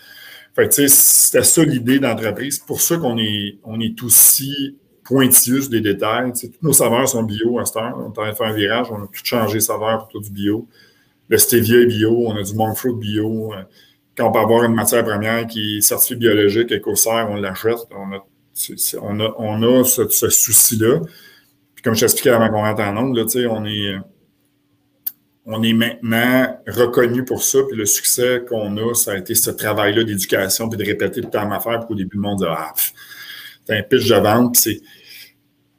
[0.55, 2.57] Fait sais, c'était ça l'idée d'entreprise.
[2.57, 6.33] C'est pour ça qu'on est, on est aussi pointilleux des détails.
[6.33, 7.95] toutes nos saveurs sont bio à cette heure.
[7.97, 10.21] On est en train de faire un virage, on a tout changé saveur pour tout
[10.21, 10.67] du bio.
[11.29, 13.53] Le stevia est bio, on a du monk fruit bio.
[13.55, 13.63] Euh,
[14.17, 17.79] quand on peut avoir une matière première qui est certifiée biologique, écossaire, on l'achète.
[17.91, 18.25] On a,
[19.01, 21.01] on a, on a ce, souci-là.
[21.75, 23.97] Puis comme je t'expliquais avant qu'on rentre en nombre, là, on est
[25.45, 29.51] on est maintenant reconnu pour ça, puis le succès qu'on a, ça a été ce
[29.51, 32.45] travail-là d'éducation, puis de répéter le temps ma affaire, puis au début, le monde dit
[32.47, 32.73] Ah,
[33.65, 34.81] c'est un pitch de vente, c'est.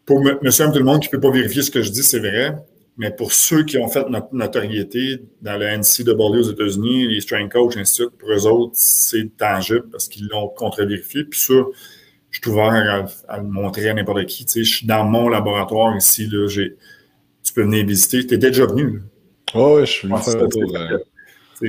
[0.05, 2.19] Pour monsieur tout le monde qui ne peut pas vérifier ce que je dis, c'est
[2.19, 2.53] vrai,
[2.97, 7.51] mais pour ceux qui ont fait notre notoriété dans le NCAA aux États-Unis, les Strength
[7.51, 11.23] Coach, ainsi pour eux autres, c'est tangible parce qu'ils l'ont contre-vérifié.
[11.23, 11.53] Puis ça,
[12.29, 14.45] je suis ouvert à, le montrer à n'importe qui.
[14.45, 18.27] Tu sais, je suis dans mon laboratoire ici, là, tu peux venir visiter.
[18.27, 18.97] Tu es déjà venu.
[18.97, 18.99] Là.
[19.55, 20.07] Oh, je suis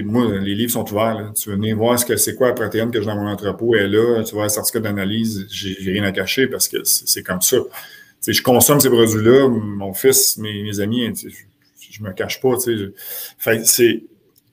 [0.03, 1.32] Moi, les livres sont ouverts.
[1.34, 3.74] Tu veux venir voir ce que c'est quoi la protéine que j'ai dans mon entrepôt.
[3.74, 7.40] Et là, tu vois, le certificat d'analyse, j'ai rien à cacher parce que c'est comme
[7.40, 7.59] ça.
[8.26, 9.49] je consomme ces produits-là.
[9.49, 12.57] Mon fils, mes, amis, je, ne me cache pas.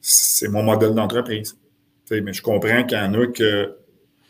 [0.02, 1.58] c'est mon modèle d'entreprise.
[2.12, 3.74] Mais je comprends qu'il y en a que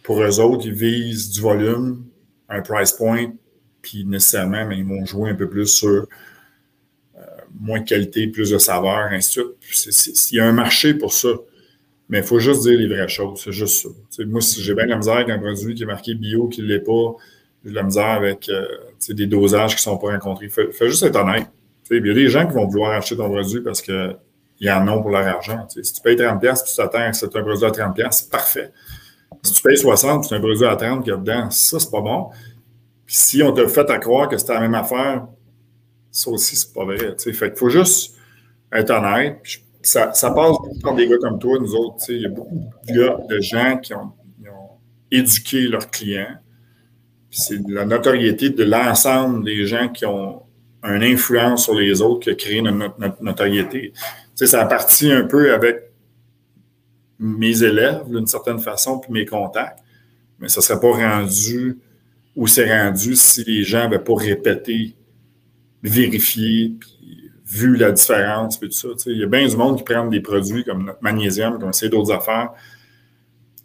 [0.04, 2.06] pour eux autres, ils visent du volume,
[2.50, 3.34] un price point,
[3.82, 6.08] puis nécessairement, mais ils vont jouer un peu plus sur
[7.60, 10.32] moins de qualité, plus de saveur, ainsi de suite.
[10.32, 11.30] Il y a un marché pour ça.
[12.10, 13.42] Mais il faut juste dire les vraies choses.
[13.44, 14.24] C'est juste ça.
[14.26, 16.82] moi, j'ai bien la misère avec un produit qui est marqué bio, qui ne l'est
[16.82, 17.16] pas,
[17.64, 18.66] j'ai la misère avec euh,
[19.10, 20.50] des dosages qui ne sont pas rencontrés.
[20.50, 21.48] Fais, fais juste être honnête.
[21.90, 24.16] il y a des gens qui vont vouloir acheter ton produit parce qu'ils
[24.70, 25.66] en ont pour leur argent.
[25.70, 28.72] si tu payes 30$, puis tu t'attends que c'est un produit à 30$, c'est parfait.
[29.44, 32.30] Si tu payes 60$, c'est un produit à 30$ qu'il dedans, ça, c'est pas bon.
[33.06, 35.28] Puis si on te fait à croire que c'était la même affaire,
[36.12, 37.16] ça aussi, c'est pas vrai.
[37.18, 38.16] Fait qu'il faut juste
[38.72, 39.42] être honnête.
[39.82, 42.04] ça, passe par des gars comme toi, nous autres.
[42.10, 44.12] Il y a beaucoup de, gens qui ont,
[45.10, 46.38] éduqué leurs clients.
[47.30, 50.44] C'est la notoriété de l'ensemble des gens qui ont
[50.84, 53.94] une influence sur les autres qui a créé notre, notoriété.
[54.36, 55.92] ça a parti un peu avec
[57.20, 59.80] mes élèves, d'une certaine façon, puis mes contacts.
[60.40, 61.78] Mais ça ne serait pas rendu
[62.36, 64.96] où c'est rendu si les gens n'avaient pas répété
[65.84, 68.88] vérifier, puis vu la différence, puis tout ça.
[69.08, 71.90] Il y a bien du monde qui prennent des produits comme notre magnésium, comme c'est
[71.90, 72.52] d'autres affaires.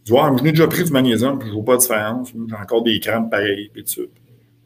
[0.05, 2.33] Tu vois, je n'ai déjà pris du magnésium, puis je ne vois pas de différence.
[2.33, 4.03] J'ai encore des crèmes pareilles, puis tout ça.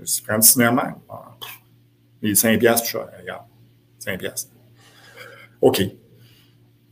[0.03, 0.97] Je prends du cinéma.
[1.09, 1.37] Ah,
[2.23, 3.45] les 5 piastres plus cher, regarde.
[3.99, 4.51] 5 piastres.
[5.61, 5.83] OK.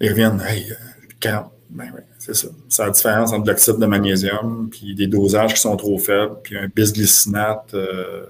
[0.00, 0.72] Ils reviennent, hey,
[1.20, 1.46] 40.
[1.46, 2.48] Euh, ben oui, c'est ça.
[2.68, 6.56] C'est la différence entre l'oxyde de magnésium, puis des dosages qui sont trop faibles, puis
[6.56, 7.72] un bisglycinate.
[7.74, 8.26] Euh,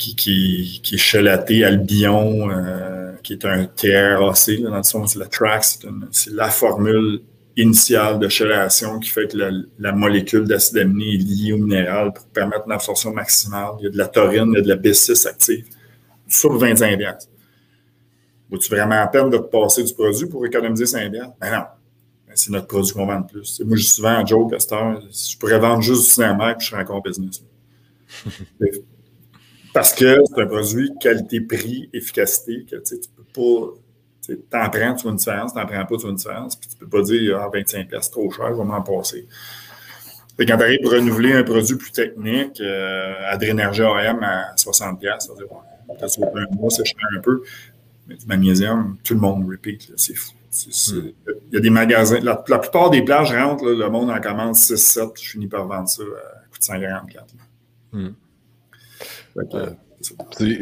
[0.00, 5.80] qui, est chelaté Albion, euh, qui est un TRAC, dans le sens, c'est la Trax,
[6.10, 7.20] c'est la formule
[7.56, 9.36] initiale de chelation qui fait que
[9.78, 13.72] la, molécule d'acide aminé est liée au minéral pour permettre une absorption maximale.
[13.80, 15.66] Il y a de la taurine, il y a de la B6 active.
[16.28, 17.28] Sur 25 piastres.
[18.50, 21.34] Vaut-tu vraiment la peine de passer du produit pour économiser 5 piastres?
[21.40, 21.64] Ben non.
[22.26, 23.60] Ben, c'est notre produit qu'on vend de plus.
[23.64, 26.66] moi, je dis souvent à Joe Castor, je pourrais vendre juste du cinéma et je
[26.66, 27.44] serais encore en business.
[29.72, 33.74] Parce que c'est un produit qualité-prix, efficacité, que tu peux pas
[34.50, 36.56] T'en prends, tu vois une différence, t'en prends pas, tu vois une différence.
[36.56, 39.26] Puis tu peux pas dire, ah, 25 pièces trop cher, je vais m'en passer.
[40.38, 45.00] Et quand tu arrives pour renouveler un produit plus technique, euh, Adrénergie AM à 60
[45.00, 45.48] pièces, ça veut dire,
[45.86, 47.42] peut-être un mois, c'est cher un peu.
[48.06, 50.32] Mais du magnésium, tout le monde repeat, c'est fou.
[50.32, 51.10] Hmm.
[51.48, 55.12] Il y a des magasins, la, plupart des plages rentrent, le monde en commande 6-7,
[55.22, 57.26] je finis par vendre ça à coût de 144.
[59.36, 59.74] Hmm.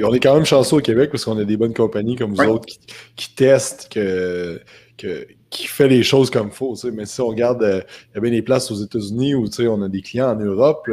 [0.02, 2.42] On est quand même chanceux au Québec parce qu'on a des bonnes compagnies comme vous
[2.42, 2.66] autres
[3.14, 4.60] qui, testent, que,
[5.50, 6.74] qui fait les choses comme il faut.
[6.92, 7.80] Mais si on regarde, euh,
[8.10, 10.90] il y a bien des places aux États-Unis où on a des clients en Europe,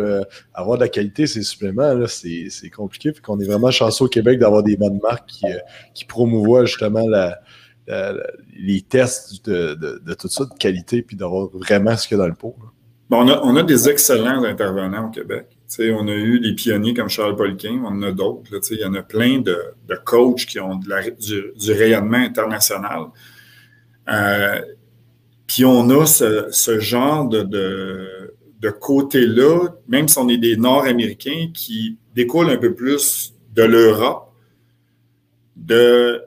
[0.54, 3.12] avoir de la qualité, ces suppléments, c'est compliqué.
[3.14, 5.58] Fait qu'on est vraiment chanceux au Québec d'avoir des bonnes marques qui, euh,
[5.96, 7.06] qui promouvoient justement
[7.88, 12.30] les tests de, tout ça, de qualité, puis d'avoir vraiment ce qu'il y a dans
[12.30, 12.56] le pot.
[13.10, 17.10] on, a, on a des excellents intervenants au Québec on a eu des pionniers comme
[17.10, 18.50] Charles Polkin, on en a d'autres.
[18.72, 19.58] Il y en a plein de,
[20.04, 23.08] coachs qui ont du, rayonnement international.
[24.10, 24.62] Euh,
[25.48, 31.98] puis on a ce, genre de, de côté-là, même si on est des Nord-Américains, qui
[32.16, 34.34] découlent un peu plus de l'Europe,
[35.56, 36.22] de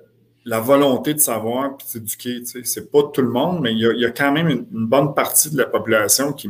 [0.45, 2.43] la volonté de savoir et s'éduquer.
[2.45, 5.51] C'est pas tout le monde, mais il y a, quand même une, une, bonne partie
[5.51, 6.49] de la population qui.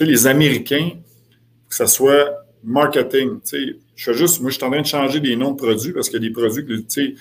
[0.00, 0.92] Les Américains,
[1.70, 3.38] que ce soit marketing.
[3.94, 6.10] Je fais juste, moi, je suis en train de changer des noms de produits parce
[6.10, 7.14] qu'il y a des produits que, tu sais,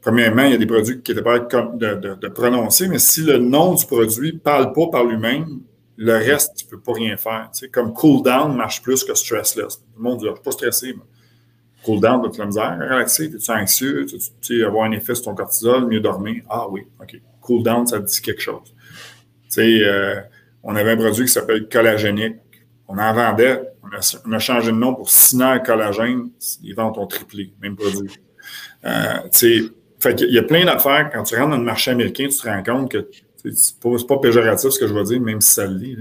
[0.00, 3.38] premièrement, il y a des produits qui étaient pas de, de, prononcer, mais si le
[3.38, 5.60] nom du produit ne parle pas par lui-même,
[5.96, 7.50] le reste, tu ne peux pas rien faire.
[7.72, 9.82] Comme cool down marche plus que stressless.
[9.96, 10.94] Le monde dit, je ne suis pas stressé.
[10.94, 11.02] Mais
[11.84, 14.06] cool down, de la misère, relaxer, tu es anxieux,
[14.40, 16.44] tu avoir un effet sur ton cortisol, mieux dormir.
[16.48, 17.20] Ah oui, OK.
[17.40, 18.74] Cool down, ça dit quelque chose.
[19.56, 20.20] Euh,
[20.62, 22.36] on avait un produit qui s'appelle collagénique
[22.88, 23.62] on en vendait.
[24.26, 26.30] On a, changé de nom pour Sinair Collagène.
[26.62, 28.10] Les ventes ont triplé, même produit.
[28.84, 29.30] Euh,
[30.00, 31.10] fait il y a plein d'affaires.
[31.12, 33.08] Quand tu rentres dans le marché américain, tu te rends compte que
[33.54, 35.96] c'est pas, pas péjoratif ce que je vais dire, même si ça le dit.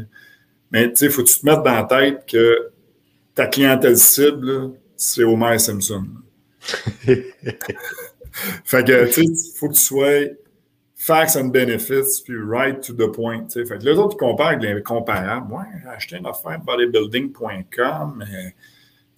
[0.72, 2.72] Mais il faut que tu te mettes dans la tête que
[3.36, 6.06] ta clientèle cible, c'est Homer Simpson.
[6.60, 7.26] fait
[8.86, 10.22] que, tu sais, il faut que tu sois
[10.98, 13.48] facts and benefits, puis right to the point.
[13.54, 15.54] Fait que les autres, comparent avec les comparables.
[15.54, 18.26] Ouais, j'ai acheté une affaire bodybuilding.com,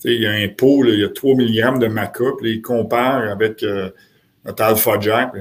[0.03, 3.31] il y a un pot, il y a 3 mg de maca, puis ils comparent
[3.31, 3.89] avec euh,
[4.45, 5.31] notre Alpha Jack.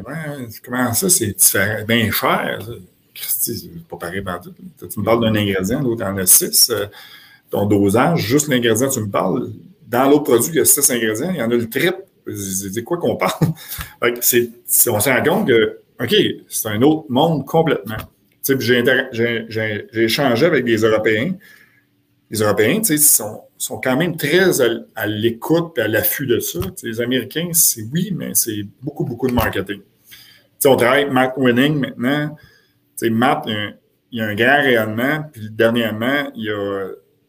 [0.64, 1.84] comment ça, c'est différent?
[1.86, 2.60] Bien cher.
[3.14, 4.54] Christy, c'est pas pareil partout.
[4.78, 6.70] Tu me parles d'un ingrédient, l'autre en a 6.
[6.70, 6.86] Euh,
[7.50, 9.50] ton dosage, juste l'ingrédient, tu me parles.
[9.86, 12.04] Dans l'autre produit, il y a 6 ingrédients, il y en a le triple.
[12.26, 13.48] C'est quoi qu'on parle?
[14.20, 14.50] c'est,
[14.88, 16.14] on se rend compte que OK,
[16.48, 17.96] c'est un autre monde complètement.
[18.42, 21.32] J'ai échangé avec des Européens.
[22.30, 24.60] Les Européens, sont, sont quand même très
[24.94, 26.60] à, l'écoute et à l'affût de ça.
[26.82, 29.80] les Américains, c'est oui, mais c'est beaucoup, beaucoup de marketing.
[30.64, 32.36] on travaille avec Matt Winning maintenant.
[33.02, 35.24] Matt, il y a un grand rayonnement.
[35.32, 36.88] Puis dernièrement, il y a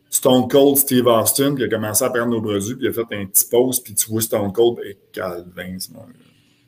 [0.09, 3.15] Stone Cold Steve Austin qui a commencé à prendre nos produits, puis il a fait
[3.15, 5.78] un petit pause, puis tu vois Stone Cold, et Calvin,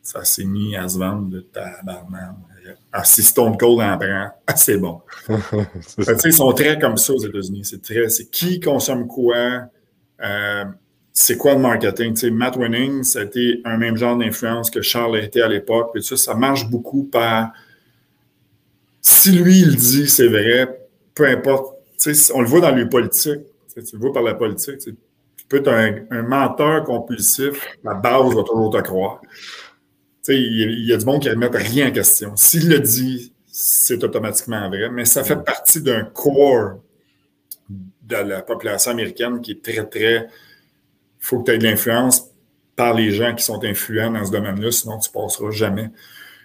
[0.01, 2.35] ça s'est mis à se vendre de tabarnak.
[2.91, 5.01] Ah, si Stone Cold en prend, c'est bon.
[6.25, 7.65] ils sont très comme ça aux États-Unis.
[7.65, 9.63] C'est très, c'est qui consomme quoi,
[10.21, 10.65] euh,
[11.13, 12.15] c'est quoi le marketing?
[12.15, 15.47] sais, Matt Winning, ça a été un même genre d'influence que Charles a été à
[15.47, 15.97] l'époque.
[16.01, 17.51] ça, ça marche beaucoup par.
[19.01, 21.77] Si lui, il dit, c'est vrai, peu importe.
[22.33, 23.41] On le voit dans les politiques.
[23.73, 24.79] Tu le vois par la politique.
[24.79, 24.95] Tu
[25.47, 29.21] peux être un, un menteur compulsif, la base va toujours te croire
[30.27, 32.35] il y, a du monde qui ne remet rien en question.
[32.35, 36.79] S'il le dit, c'est automatiquement vrai, mais ça fait partie d'un corps
[37.69, 40.15] de la population américaine qui est très, très.
[40.15, 40.27] Il
[41.19, 42.27] faut que tu aies de l'influence
[42.75, 45.89] par les gens qui sont influents dans ce domaine-là, sinon tu ne passeras jamais.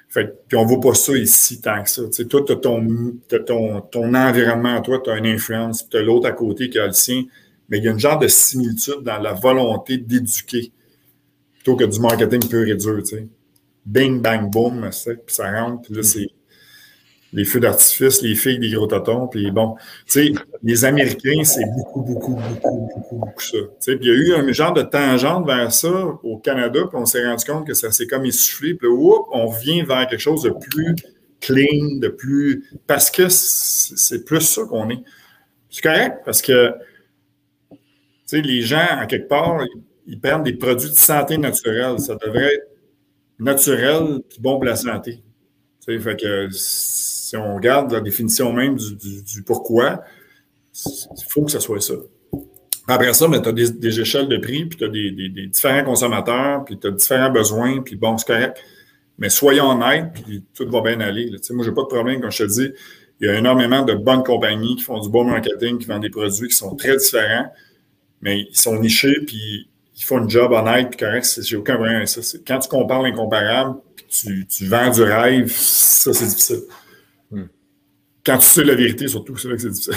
[0.09, 2.03] Fait, puis on ne voit pas ça ici tant que ça.
[2.29, 2.57] toi, tu as,
[3.39, 6.87] ton, ton, environnement, toi, tu as une influence, tu as l'autre à côté qui a
[6.87, 7.25] le sien,
[7.69, 10.73] mais il y a une genre de similitude dans la volonté d'éduquer
[11.55, 13.03] plutôt que du marketing pur et dur.
[13.87, 16.05] Bing, bang, boom, puis ça rentre, puis là, mm-hmm.
[16.05, 16.29] c'est
[17.33, 19.75] les feux d'artifice, les filles des gros totons, puis bon,
[20.07, 20.33] tu sais,
[20.63, 23.59] les Américains, c'est beaucoup, beaucoup, beaucoup, beaucoup, beaucoup ça.
[23.59, 25.91] Tu sais, puis il y a eu un genre de tangente vers ça
[26.23, 29.51] au Canada, puis on s'est rendu compte que ça s'est comme essoufflé, puis là, on
[29.51, 30.95] vient vers quelque chose de plus
[31.41, 32.65] clean, de plus.
[32.87, 35.03] Parce que c'est plus ça qu'on est.
[35.71, 36.73] C'est correct parce que
[38.33, 39.63] les gens, en quelque part,
[40.07, 41.99] ils perdent des produits de santé naturelle.
[41.99, 42.69] Ça devrait être
[43.39, 45.23] naturel et bon pour la santé.
[45.87, 50.03] que si on regarde la définition même du, pourquoi,
[50.75, 51.95] il faut que ce soit ça.
[52.89, 56.79] Après ça, tu as des, échelles de prix, puis tu as des, différents consommateurs, puis
[56.79, 58.59] tu as différents besoins, puis bon, c'est correct.
[59.19, 61.35] Mais soyons honnêtes, puis tout va bien aller.
[61.51, 62.69] Moi, j'ai pas de problème quand je te dis,
[63.21, 66.11] il y a énormément de bonnes compagnies qui font du bon marketing, qui vendent des
[66.11, 67.51] produits qui sont très différents,
[68.21, 71.97] mais ils sont nichés, puis ils font un job honnête, puis correct, j'ai aucun problème
[71.97, 72.21] avec ça.
[72.47, 73.77] Quand tu compares l'incomparable,
[74.09, 76.63] tu, tu vends du rêve, ça, c'est difficile.
[77.31, 77.47] Hmm.
[78.25, 79.95] Quand tu sais la vérité, surtout, c'est là que c'est difficile.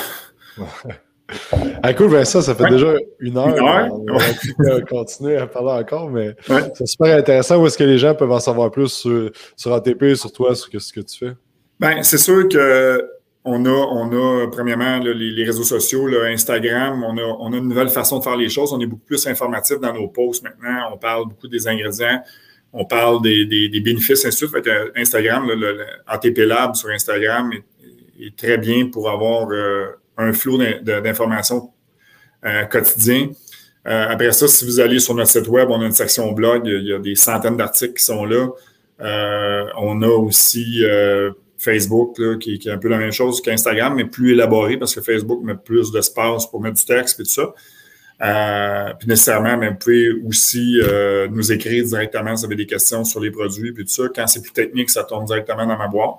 [1.84, 3.56] Ah, cool, Vincent, ça fait déjà une heure.
[3.56, 3.89] Une heure?
[3.93, 6.36] On va continuer à parler encore, mais
[6.74, 7.62] c'est super intéressant.
[7.62, 10.82] Où est-ce que les gens peuvent en savoir plus sur, sur ATP, sur toi, sur
[10.82, 11.34] ce que tu fais?
[11.80, 13.08] Bien, c'est sûr que
[13.50, 18.50] on a, premièrement les, réseaux sociaux, Instagram, on a, une nouvelle façon de faire les
[18.50, 18.72] choses.
[18.74, 20.91] On est beaucoup plus informatif dans nos posts maintenant.
[20.93, 22.22] On parle beaucoup des ingrédients,
[22.72, 24.70] on parle des, des, bénéfices, ainsi de suite.
[24.95, 27.52] Instagram, le, ATP Lab sur Instagram
[28.20, 29.88] est, très bien pour avoir euh,
[30.18, 31.72] un flot d'informations
[32.45, 33.30] euh, quotidien.
[33.88, 36.64] Euh, après ça, si vous allez sur notre site web, on a une section blog,
[36.66, 38.47] il y a des centaines d'articles qui sont là.
[39.78, 40.84] on a aussi
[41.60, 45.43] Facebook, qui, est un peu la même chose qu'Instagram, mais plus élaboré parce que Facebook
[45.43, 47.53] met plus d'espace pour mettre du texte et tout ça.
[48.22, 52.66] Euh, puis nécessairement, mais vous pouvez aussi euh, nous écrire directement si vous avez des
[52.66, 54.03] questions sur les produits puis tout ça.
[54.14, 56.16] Quand c'est plus technique, ça tourne directement dans ma boîte.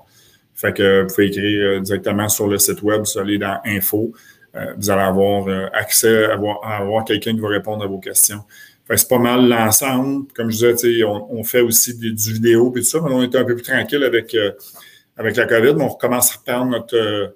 [0.55, 4.13] Fait que vous pouvez écrire euh, directement sur le site web, vous allez dans Info.
[4.79, 8.41] vous allez avoir accès à avoir, quelqu'un qui va répondre à vos questions.
[8.93, 10.27] C'est pas mal l'ensemble.
[10.35, 13.37] Comme je disais, on, on fait aussi du vidéo et tout ça, mais on est
[13.37, 14.35] un peu plus tranquille avec
[15.21, 17.29] avec la COVID, on recommence à reprendre notre, euh,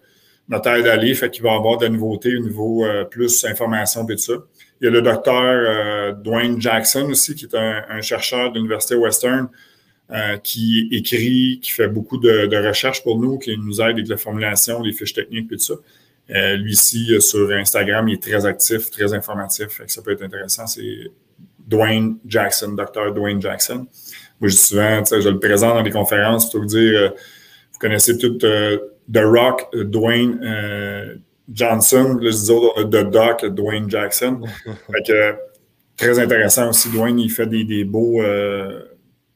[0.49, 4.09] notre aide d'aller, fait qu'il va y avoir de nouveautés au niveau euh, plus information
[4.09, 4.33] et tout ça.
[4.81, 8.95] Il y a le docteur euh, Dwayne Jackson aussi, qui est un, chercheur de l'Université
[8.95, 9.49] Western,
[10.43, 14.83] qui écrit, qui fait beaucoup de, recherches pour nous, qui nous aide avec la formulation,
[14.83, 15.75] les fiches techniques et tout ça.
[16.57, 20.23] lui ici, sur Instagram, il est très actif, très informatif, fait que ça peut être
[20.23, 20.67] intéressant.
[20.67, 21.11] C'est
[21.67, 23.87] Dwayne Jackson, docteur Dwayne Jackson.
[24.41, 27.15] Moi, je dis souvent, je le présente dans les conférences pour vous dire
[27.85, 28.79] connaissez tout euh,
[29.13, 31.17] The Rock, Dwayne euh,
[31.53, 34.41] Johnson, les autres, The Doc, Dwayne Jackson.
[35.97, 36.89] très intéressant aussi.
[36.89, 38.81] Dwayne, il fait des, beaux, euh,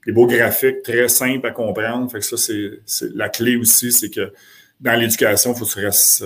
[0.06, 2.10] des beaux graphiques très simples à comprendre.
[2.10, 4.32] Fait que ça, c'est la clé aussi, c'est que
[4.80, 6.24] dans l'éducation, il faut que tu restes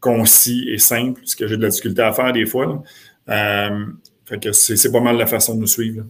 [0.00, 2.82] concis et simple, ce que j'ai de la difficulté à faire des fois.
[3.28, 6.04] fait que c'est pas mal la façon de nous suivre.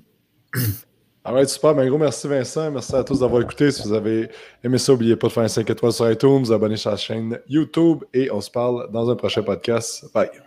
[1.26, 1.74] Alright, super.
[1.74, 2.70] Ben, gros merci Vincent.
[2.70, 3.72] Merci à tous d'avoir écouté.
[3.72, 4.28] Si vous avez
[4.62, 6.96] aimé ça, n'oubliez pas de faire un 5 étoiles sur iTunes, vous abonner à la
[6.96, 10.04] chaîne YouTube et on se parle dans un prochain podcast.
[10.14, 10.45] Bye.